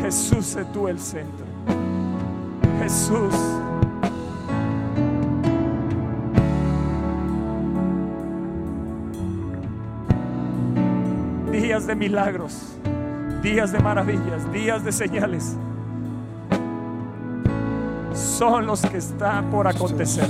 [0.00, 1.46] Jesús, sé tú el centro.
[2.82, 3.34] Jesús.
[11.52, 12.76] Días de milagros,
[13.42, 15.56] días de maravillas, días de señales.
[18.12, 20.28] Son los que están por acontecer.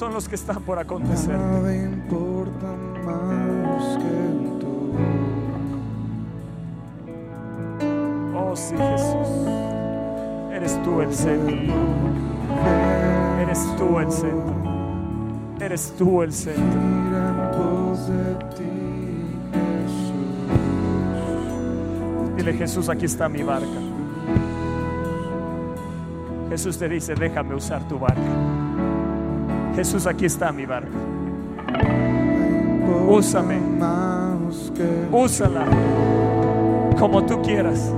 [0.00, 1.36] Son los que están por acontecer.
[1.36, 2.74] Nada importa
[3.04, 4.92] más que tú.
[8.34, 9.28] Oh sí, Jesús.
[10.54, 11.74] Eres tú el centro.
[13.42, 14.54] Eres tú el centro.
[15.60, 16.80] Eres tú el centro.
[22.38, 23.66] Dile Jesús, aquí está mi barca.
[26.48, 28.69] Jesús te dice, déjame usar tu barca.
[29.74, 30.88] Jesús, aquí está mi barca.
[33.08, 33.58] Úsame.
[35.12, 35.64] Úsala
[36.98, 37.92] como tú quieras.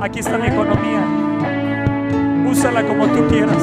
[0.00, 1.00] Aquí está mi economía.
[2.50, 3.62] Úsala como tú quieras.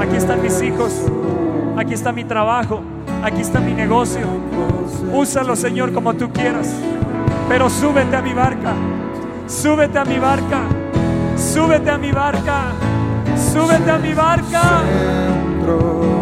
[0.00, 1.02] Aquí están mis hijos.
[1.76, 2.80] Aquí está mi trabajo.
[3.22, 4.26] Aquí está mi negocio.
[5.12, 6.72] Úsalo, Señor, como tú quieras.
[7.48, 8.74] Pero súbete a mi barca.
[9.46, 10.60] Súbete a mi barca.
[11.36, 12.62] Súbete a mi barca.
[13.36, 16.21] Súbete a mi barca.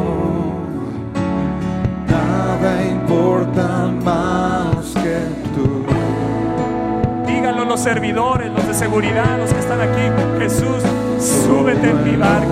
[7.80, 10.02] los servidores, los de seguridad, los que están aquí.
[10.38, 10.82] Jesús,
[11.18, 12.46] súbete en mi barca.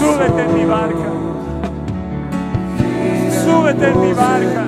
[0.00, 1.08] Súbete en mi barca.
[3.44, 4.66] Súbete en mi barca.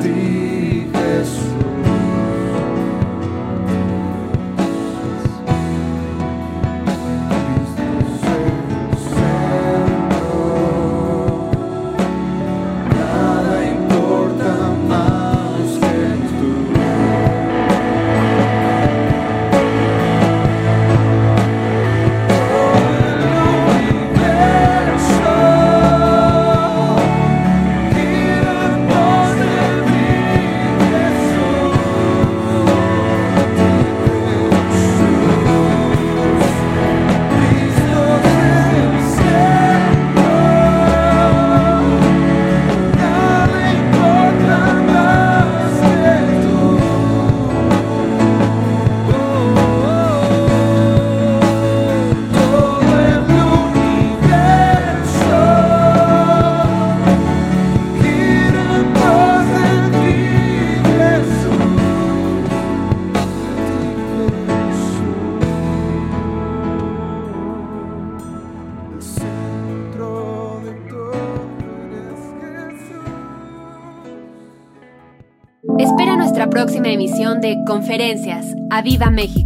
[77.70, 78.46] conferencias.
[78.68, 79.39] ¡A México!